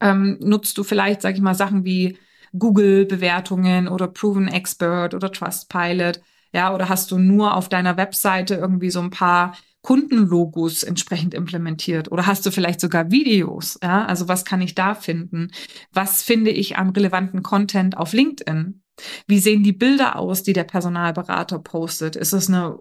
Ähm, 0.00 0.38
nutzt 0.40 0.78
du 0.78 0.84
vielleicht, 0.84 1.22
sag 1.22 1.34
ich 1.34 1.40
mal, 1.40 1.54
Sachen 1.54 1.84
wie 1.84 2.16
Google-Bewertungen 2.56 3.88
oder 3.88 4.06
Proven 4.06 4.46
Expert 4.46 5.14
oder 5.14 5.32
Trustpilot? 5.32 6.20
Ja, 6.52 6.72
oder 6.72 6.88
hast 6.88 7.10
du 7.10 7.18
nur 7.18 7.56
auf 7.56 7.68
deiner 7.68 7.96
Webseite 7.96 8.54
irgendwie 8.54 8.90
so 8.90 9.00
ein 9.00 9.10
paar 9.10 9.56
Kundenlogos 9.82 10.84
entsprechend 10.84 11.34
implementiert? 11.34 12.10
Oder 12.10 12.26
hast 12.26 12.46
du 12.46 12.50
vielleicht 12.50 12.80
sogar 12.80 13.10
Videos? 13.10 13.78
Ja, 13.82 14.06
also 14.06 14.28
was 14.28 14.44
kann 14.44 14.60
ich 14.60 14.74
da 14.74 14.94
finden? 14.94 15.50
Was 15.92 16.22
finde 16.22 16.50
ich 16.50 16.76
an 16.76 16.90
relevanten 16.90 17.42
Content 17.42 17.96
auf 17.96 18.12
LinkedIn? 18.12 18.82
Wie 19.26 19.38
sehen 19.40 19.64
die 19.64 19.72
Bilder 19.72 20.16
aus, 20.16 20.42
die 20.44 20.52
der 20.52 20.64
Personalberater 20.64 21.58
postet? 21.58 22.14
Ist 22.14 22.32
es 22.32 22.48
eine 22.48 22.78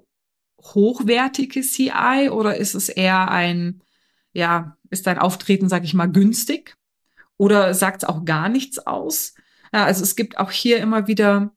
hochwertige 0.62 1.62
CI 1.62 2.30
oder 2.30 2.58
ist 2.58 2.76
es 2.76 2.88
eher 2.88 3.32
ein, 3.32 3.82
ja, 4.34 4.78
ist 4.92 5.08
dein 5.08 5.18
Auftreten, 5.18 5.70
sag 5.70 5.84
ich 5.84 5.96
mal, 5.96 6.12
günstig? 6.12 6.76
Oder 7.38 7.74
sagt 7.74 8.04
es 8.04 8.10
auch 8.10 8.26
gar 8.26 8.50
nichts 8.50 8.78
aus? 8.78 9.34
Ja, 9.74 9.86
also 9.86 10.04
es 10.04 10.16
gibt 10.16 10.38
auch 10.38 10.52
hier 10.52 10.78
immer 10.78 11.08
wieder 11.08 11.56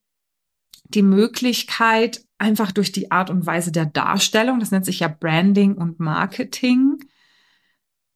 die 0.84 1.02
Möglichkeit, 1.02 2.24
einfach 2.44 2.72
durch 2.72 2.92
die 2.92 3.10
Art 3.10 3.30
und 3.30 3.46
Weise 3.46 3.72
der 3.72 3.86
Darstellung, 3.86 4.60
das 4.60 4.70
nennt 4.70 4.84
sich 4.84 5.00
ja 5.00 5.08
Branding 5.08 5.74
und 5.74 5.98
Marketing, 5.98 6.98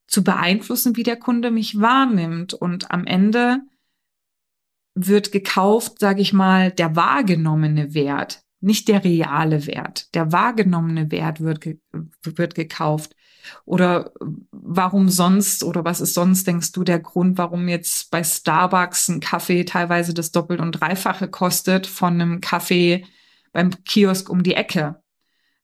zu 0.07 0.23
beeinflussen, 0.23 0.97
wie 0.97 1.03
der 1.03 1.17
Kunde 1.17 1.51
mich 1.51 1.81
wahrnimmt. 1.81 2.53
Und 2.53 2.91
am 2.91 3.07
Ende 3.07 3.61
wird 4.95 5.33
gekauft, 5.33 5.99
sage 5.99 6.21
ich 6.21 6.33
mal, 6.35 6.71
der 6.71 6.95
wahrgenommene 6.95 7.95
Wert, 7.95 8.43
nicht 8.61 8.89
der 8.89 9.03
reale 9.03 9.67
Wert. 9.67 10.15
Der 10.15 10.31
wahrgenommene 10.31 11.11
Wert 11.11 11.41
wird, 11.41 11.63
ge 11.63 11.79
wird 12.23 12.55
gekauft. 12.55 13.15
Oder 13.65 14.13
warum 14.51 15.09
sonst 15.09 15.65
oder 15.65 15.85
was 15.85 16.03
ist 16.03 16.13
sonst, 16.13 16.47
denkst 16.47 16.73
du, 16.73 16.85
der 16.85 16.99
Grund, 16.99 17.39
warum 17.39 17.69
jetzt 17.69 18.11
bei 18.11 18.23
Starbucks 18.23 19.09
ein 19.09 19.21
Kaffee 19.21 19.65
teilweise 19.65 20.13
das 20.13 20.33
Doppelt- 20.33 20.61
und 20.61 20.73
Dreifache 20.73 21.29
kostet 21.29 21.87
von 21.87 22.15
einem 22.15 22.41
Kaffee 22.43 23.07
beim 23.53 23.71
Kiosk 23.85 24.29
um 24.31 24.43
die 24.43 24.55
Ecke? 24.55 25.03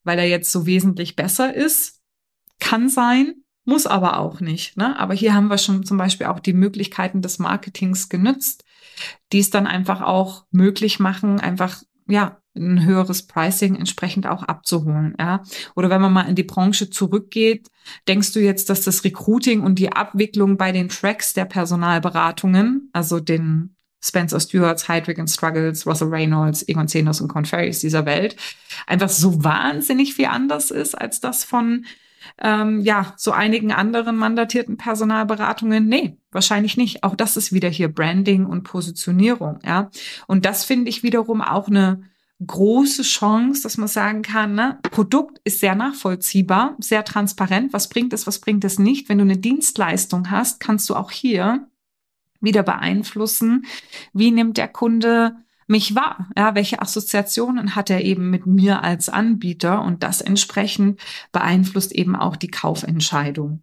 Weil 0.03 0.19
er 0.19 0.29
jetzt 0.29 0.53
so 0.53 0.67
wesentlich 0.67 1.17
besser 1.17 1.55
ist? 1.55 2.01
Kann 2.61 2.89
sein, 2.89 3.35
muss 3.65 3.87
aber 3.87 4.19
auch 4.19 4.41
nicht. 4.41 4.77
Ne? 4.77 4.99
Aber 4.99 5.15
hier 5.15 5.35
haben 5.35 5.49
wir 5.49 5.59
schon 5.59 5.85
zum 5.85 5.97
Beispiel 5.97 6.27
auch 6.27 6.41
die 6.41 6.53
Möglichkeiten 6.53 7.23
des 7.23 7.39
Marketings 7.39 8.09
genützt, 8.09 8.65
die 9.33 9.39
es 9.39 9.51
dann 9.51 9.67
einfach 9.67 10.03
auch 10.03 10.45
möglich 10.51 11.01
machen, 11.01 11.41
einfach 11.41 11.83
ja, 12.07 12.39
ein 12.57 12.85
höheres 12.85 13.27
Pricing 13.27 13.75
entsprechend 13.75 14.27
auch 14.27 14.43
abzuholen, 14.43 15.17
ja. 15.19 15.43
Oder 15.75 15.91
wenn 15.91 16.01
man 16.01 16.13
mal 16.13 16.29
in 16.29 16.37
die 16.37 16.45
Branche 16.45 16.89
zurückgeht, 16.91 17.69
denkst 18.07 18.33
du 18.33 18.41
jetzt, 18.41 18.71
dass 18.71 18.83
das 18.83 19.05
Recruiting 19.05 19.63
und 19.63 19.79
die 19.79 19.93
Abwicklung 19.93 20.57
bei 20.57 20.71
den 20.71 20.89
Tracks 20.89 21.33
der 21.33 21.47
Personalberatungen, 21.47 22.91
also 22.93 23.21
den 23.21 23.74
Spencer 24.05 24.39
Stewarts, 24.39 24.89
Heidrick 24.89 25.19
and 25.19 25.31
Struggles, 25.31 25.87
Russell 25.87 26.09
Reynolds, 26.09 26.69
Egon 26.69 26.89
Zenos 26.89 27.21
und 27.21 27.29
Conferries 27.29 27.81
dieser 27.81 28.05
Welt, 28.05 28.37
einfach 28.87 29.09
so 29.09 29.43
wahnsinnig 29.43 30.15
viel 30.15 30.27
anders 30.27 30.71
ist 30.71 30.95
als 30.95 31.21
das 31.21 31.45
von 31.45 31.87
ähm, 32.43 32.81
ja, 32.81 33.13
so 33.17 33.33
einigen 33.33 33.73
anderen 33.73 34.17
mandatierten 34.17 34.77
Personalberatungen, 34.77 35.87
nee, 35.87 36.17
wahrscheinlich 36.33 36.77
nicht. 36.77 37.05
Auch 37.05 37.15
das 37.15 37.37
ist 37.37 37.53
wieder 37.53 37.69
hier 37.69 37.89
Branding 37.89 38.47
und 38.47 38.65
Positionierung, 38.65 39.59
ja. 39.65 39.91
Und 40.27 40.45
das 40.45 40.65
finde 40.65 40.89
ich 40.89 41.03
wiederum 41.03 41.41
auch 41.43 41.69
eine 41.69 42.03
große 42.45 43.03
Chance, 43.03 43.63
dass 43.63 43.79
man 43.79 43.89
sagen 43.89 44.23
kann, 44.23 44.55
ne, 44.55 44.79
Produkt 44.91 45.41
ist 45.45 45.61
sehr 45.61 45.75
nachvollziehbar, 45.75 46.77
sehr 46.79 47.05
transparent. 47.05 47.73
Was 47.73 47.89
bringt 47.89 48.13
es, 48.13 48.27
was 48.27 48.41
bringt 48.41 48.65
es 48.65 48.79
nicht? 48.79 49.09
Wenn 49.09 49.19
du 49.19 49.25
eine 49.25 49.39
Dienstleistung 49.39 50.31
hast, 50.31 50.61
kannst 50.61 50.89
du 50.91 50.97
auch 50.97 51.11
hier 51.11 51.69
wieder 52.45 52.63
beeinflussen, 52.63 53.67
wie 54.13 54.31
nimmt 54.31 54.57
der 54.57 54.69
Kunde 54.69 55.37
mich 55.67 55.95
wahr? 55.95 56.31
Ja, 56.37 56.55
welche 56.55 56.81
Assoziationen 56.81 57.75
hat 57.75 57.91
er 57.91 58.03
eben 58.03 58.31
mit 58.31 58.47
mir 58.47 58.83
als 58.83 59.09
Anbieter? 59.09 59.83
Und 59.83 60.03
das 60.03 60.21
entsprechend 60.21 61.01
beeinflusst 61.33 61.93
eben 61.93 62.17
auch 62.17 62.37
die 62.37 62.51
Kaufentscheidung. 62.51 63.63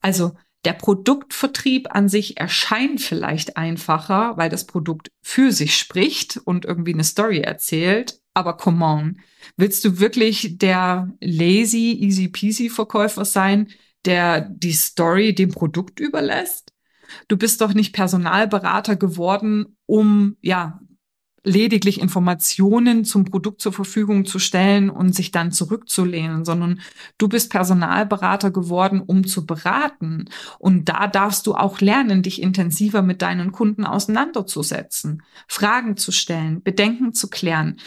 Also 0.00 0.32
der 0.64 0.74
Produktvertrieb 0.74 1.94
an 1.94 2.08
sich 2.08 2.36
erscheint 2.36 3.00
vielleicht 3.00 3.56
einfacher, 3.56 4.36
weil 4.36 4.48
das 4.48 4.66
Produkt 4.66 5.10
für 5.20 5.50
sich 5.50 5.76
spricht 5.76 6.36
und 6.36 6.64
irgendwie 6.64 6.94
eine 6.94 7.04
Story 7.04 7.40
erzählt. 7.40 8.20
Aber 8.34 8.56
come 8.56 8.84
on, 8.84 9.20
willst 9.56 9.84
du 9.84 9.98
wirklich 9.98 10.58
der 10.58 11.12
lazy, 11.20 11.98
easy 12.00 12.28
peasy 12.28 12.68
Verkäufer 12.68 13.24
sein, 13.24 13.68
der 14.04 14.40
die 14.40 14.72
Story 14.72 15.34
dem 15.34 15.50
Produkt 15.50 16.00
überlässt? 16.00 16.71
Du 17.28 17.36
bist 17.36 17.60
doch 17.60 17.74
nicht 17.74 17.92
Personalberater 17.92 18.96
geworden, 18.96 19.76
um 19.86 20.36
ja 20.42 20.80
lediglich 21.44 22.00
Informationen 22.00 23.04
zum 23.04 23.24
Produkt 23.24 23.60
zur 23.60 23.72
Verfügung 23.72 24.24
zu 24.24 24.38
stellen 24.38 24.90
und 24.90 25.14
sich 25.14 25.32
dann 25.32 25.50
zurückzulehnen, 25.50 26.44
sondern 26.44 26.80
du 27.18 27.28
bist 27.28 27.50
Personalberater 27.50 28.50
geworden, 28.50 29.00
um 29.00 29.26
zu 29.26 29.44
beraten. 29.44 30.26
Und 30.58 30.88
da 30.88 31.08
darfst 31.08 31.46
du 31.46 31.54
auch 31.54 31.80
lernen, 31.80 32.22
dich 32.22 32.40
intensiver 32.40 33.02
mit 33.02 33.22
deinen 33.22 33.50
Kunden 33.50 33.84
auseinanderzusetzen, 33.84 35.22
Fragen 35.48 35.96
zu 35.96 36.12
stellen, 36.12 36.62
Bedenken 36.62 37.12
zu 37.12 37.28
klären, 37.28 37.78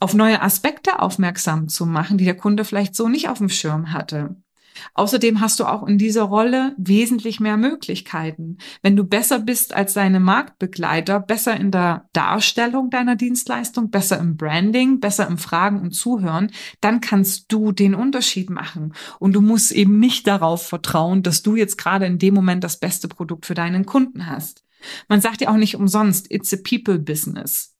auf 0.00 0.14
neue 0.14 0.40
Aspekte 0.40 1.00
aufmerksam 1.00 1.68
zu 1.68 1.86
machen, 1.86 2.18
die 2.18 2.24
der 2.24 2.36
Kunde 2.36 2.64
vielleicht 2.64 2.96
so 2.96 3.08
nicht 3.08 3.28
auf 3.28 3.38
dem 3.38 3.50
Schirm 3.50 3.92
hatte. 3.92 4.36
Außerdem 4.94 5.40
hast 5.40 5.60
du 5.60 5.64
auch 5.64 5.86
in 5.86 5.98
dieser 5.98 6.22
Rolle 6.22 6.74
wesentlich 6.78 7.40
mehr 7.40 7.56
Möglichkeiten. 7.56 8.58
Wenn 8.82 8.96
du 8.96 9.04
besser 9.04 9.38
bist 9.38 9.74
als 9.74 9.94
deine 9.94 10.20
Marktbegleiter, 10.20 11.20
besser 11.20 11.56
in 11.56 11.70
der 11.70 12.08
Darstellung 12.12 12.90
deiner 12.90 13.16
Dienstleistung, 13.16 13.90
besser 13.90 14.18
im 14.18 14.36
Branding, 14.36 15.00
besser 15.00 15.26
im 15.26 15.38
Fragen 15.38 15.80
und 15.80 15.92
Zuhören, 15.92 16.50
dann 16.80 17.00
kannst 17.00 17.52
du 17.52 17.72
den 17.72 17.94
Unterschied 17.94 18.50
machen. 18.50 18.94
Und 19.18 19.34
du 19.34 19.40
musst 19.40 19.72
eben 19.72 19.98
nicht 19.98 20.26
darauf 20.26 20.66
vertrauen, 20.66 21.22
dass 21.22 21.42
du 21.42 21.56
jetzt 21.56 21.78
gerade 21.78 22.06
in 22.06 22.18
dem 22.18 22.34
Moment 22.34 22.64
das 22.64 22.78
beste 22.78 23.08
Produkt 23.08 23.46
für 23.46 23.54
deinen 23.54 23.86
Kunden 23.86 24.26
hast. 24.26 24.64
Man 25.08 25.20
sagt 25.20 25.40
ja 25.40 25.50
auch 25.50 25.56
nicht 25.56 25.76
umsonst, 25.76 26.30
it's 26.30 26.52
a 26.52 26.56
people 26.56 26.98
business. 26.98 27.71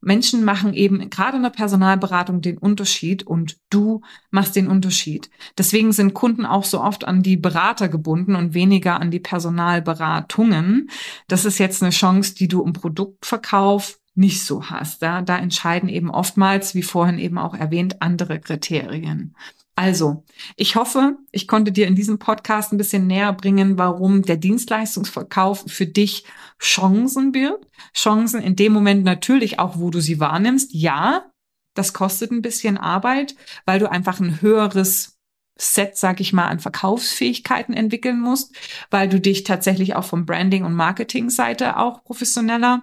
Menschen 0.00 0.44
machen 0.44 0.74
eben 0.74 1.10
gerade 1.10 1.36
in 1.36 1.42
der 1.42 1.50
Personalberatung 1.50 2.40
den 2.40 2.58
Unterschied 2.58 3.26
und 3.26 3.56
du 3.70 4.02
machst 4.30 4.54
den 4.56 4.68
Unterschied. 4.68 5.30
Deswegen 5.56 5.92
sind 5.92 6.14
Kunden 6.14 6.46
auch 6.46 6.64
so 6.64 6.80
oft 6.80 7.06
an 7.06 7.22
die 7.22 7.36
Berater 7.36 7.88
gebunden 7.88 8.36
und 8.36 8.54
weniger 8.54 9.00
an 9.00 9.10
die 9.10 9.20
Personalberatungen. 9.20 10.90
Das 11.26 11.44
ist 11.44 11.58
jetzt 11.58 11.82
eine 11.82 11.90
Chance, 11.90 12.34
die 12.34 12.48
du 12.48 12.62
im 12.62 12.72
Produktverkauf 12.72 13.98
nicht 14.14 14.44
so 14.44 14.64
hast. 14.64 15.02
Da, 15.02 15.22
da 15.22 15.38
entscheiden 15.38 15.88
eben 15.88 16.10
oftmals, 16.10 16.74
wie 16.74 16.82
vorhin 16.82 17.18
eben 17.18 17.38
auch 17.38 17.54
erwähnt, 17.54 18.02
andere 18.02 18.40
Kriterien. 18.40 19.36
Also, 19.78 20.24
ich 20.56 20.74
hoffe, 20.74 21.18
ich 21.30 21.46
konnte 21.46 21.70
dir 21.70 21.86
in 21.86 21.94
diesem 21.94 22.18
Podcast 22.18 22.72
ein 22.72 22.78
bisschen 22.78 23.06
näher 23.06 23.32
bringen, 23.32 23.78
warum 23.78 24.22
der 24.22 24.36
Dienstleistungsverkauf 24.36 25.66
für 25.68 25.86
dich 25.86 26.24
Chancen 26.60 27.30
birgt. 27.30 27.64
Chancen 27.94 28.42
in 28.42 28.56
dem 28.56 28.72
Moment 28.72 29.04
natürlich 29.04 29.60
auch, 29.60 29.78
wo 29.78 29.90
du 29.90 30.00
sie 30.00 30.18
wahrnimmst. 30.18 30.74
Ja, 30.74 31.30
das 31.74 31.92
kostet 31.92 32.32
ein 32.32 32.42
bisschen 32.42 32.76
Arbeit, 32.76 33.36
weil 33.66 33.78
du 33.78 33.88
einfach 33.88 34.18
ein 34.18 34.42
höheres 34.42 35.16
Set, 35.56 35.96
sag 35.96 36.20
ich 36.20 36.32
mal, 36.32 36.48
an 36.48 36.58
Verkaufsfähigkeiten 36.58 37.72
entwickeln 37.72 38.18
musst, 38.18 38.56
weil 38.90 39.08
du 39.08 39.20
dich 39.20 39.44
tatsächlich 39.44 39.94
auch 39.94 40.04
vom 40.04 40.26
Branding- 40.26 40.64
und 40.64 40.74
Marketing-Seite 40.74 41.76
auch 41.76 42.02
professioneller 42.02 42.82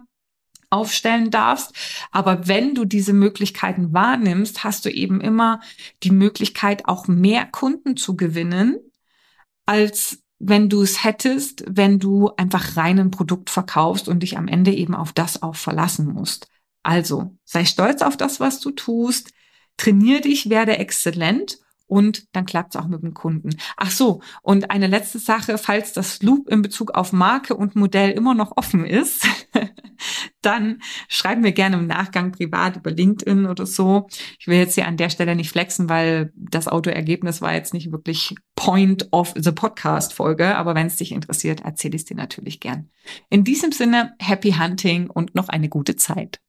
aufstellen 0.75 1.31
darfst. 1.31 1.73
Aber 2.11 2.47
wenn 2.47 2.75
du 2.75 2.85
diese 2.85 3.13
Möglichkeiten 3.13 3.93
wahrnimmst, 3.93 4.63
hast 4.63 4.85
du 4.85 4.89
eben 4.91 5.21
immer 5.21 5.61
die 6.03 6.11
Möglichkeit, 6.11 6.87
auch 6.87 7.07
mehr 7.07 7.45
Kunden 7.45 7.97
zu 7.97 8.15
gewinnen, 8.15 8.77
als 9.65 10.19
wenn 10.37 10.69
du 10.69 10.81
es 10.81 11.03
hättest, 11.03 11.63
wenn 11.67 11.97
du 11.99 12.29
einfach 12.37 12.77
rein 12.77 13.09
Produkt 13.09 13.49
verkaufst 13.49 14.07
und 14.07 14.21
dich 14.21 14.37
am 14.37 14.47
Ende 14.47 14.73
eben 14.73 14.93
auf 14.93 15.13
das 15.13 15.41
auch 15.41 15.55
verlassen 15.55 16.07
musst. 16.07 16.47
Also 16.83 17.35
sei 17.45 17.65
stolz 17.65 18.01
auf 18.01 18.17
das, 18.17 18.39
was 18.39 18.59
du 18.59 18.71
tust, 18.71 19.31
trainier 19.77 20.21
dich, 20.21 20.49
werde 20.49 20.77
exzellent 20.77 21.57
und 21.87 22.25
dann 22.35 22.45
klappt 22.45 22.75
es 22.75 22.81
auch 22.81 22.87
mit 22.87 23.03
dem 23.03 23.13
Kunden. 23.13 23.51
Ach 23.77 23.91
so, 23.91 24.21
und 24.41 24.71
eine 24.71 24.87
letzte 24.87 25.19
Sache, 25.19 25.57
falls 25.57 25.93
das 25.93 26.21
Loop 26.21 26.49
in 26.49 26.61
Bezug 26.61 26.91
auf 26.91 27.13
Marke 27.13 27.55
und 27.55 27.75
Modell 27.75 28.11
immer 28.11 28.33
noch 28.33 28.57
offen 28.57 28.85
ist, 28.85 29.27
dann 30.41 30.81
schreib 31.07 31.39
mir 31.39 31.51
gerne 31.51 31.77
im 31.77 31.87
Nachgang 31.87 32.31
privat 32.31 32.77
über 32.77 32.91
LinkedIn 32.91 33.45
oder 33.45 33.65
so. 33.65 34.07
Ich 34.39 34.47
will 34.47 34.57
jetzt 34.57 34.75
hier 34.75 34.87
an 34.87 34.97
der 34.97 35.09
Stelle 35.09 35.35
nicht 35.35 35.49
flexen, 35.49 35.89
weil 35.89 36.31
das 36.35 36.67
Autoergebnis 36.67 37.41
war 37.41 37.53
jetzt 37.53 37.73
nicht 37.73 37.91
wirklich 37.91 38.35
Point 38.55 39.07
of 39.11 39.33
the 39.35 39.51
Podcast 39.51 40.13
Folge, 40.13 40.55
aber 40.55 40.75
wenn 40.75 40.87
es 40.87 40.97
dich 40.97 41.11
interessiert, 41.11 41.61
erzähle 41.61 41.95
ich 41.95 42.01
es 42.01 42.05
dir 42.05 42.15
natürlich 42.15 42.59
gern. 42.59 42.89
In 43.29 43.43
diesem 43.43 43.71
Sinne, 43.71 44.13
happy 44.19 44.53
hunting 44.53 45.09
und 45.09 45.35
noch 45.35 45.49
eine 45.49 45.69
gute 45.69 45.95
Zeit. 45.95 46.39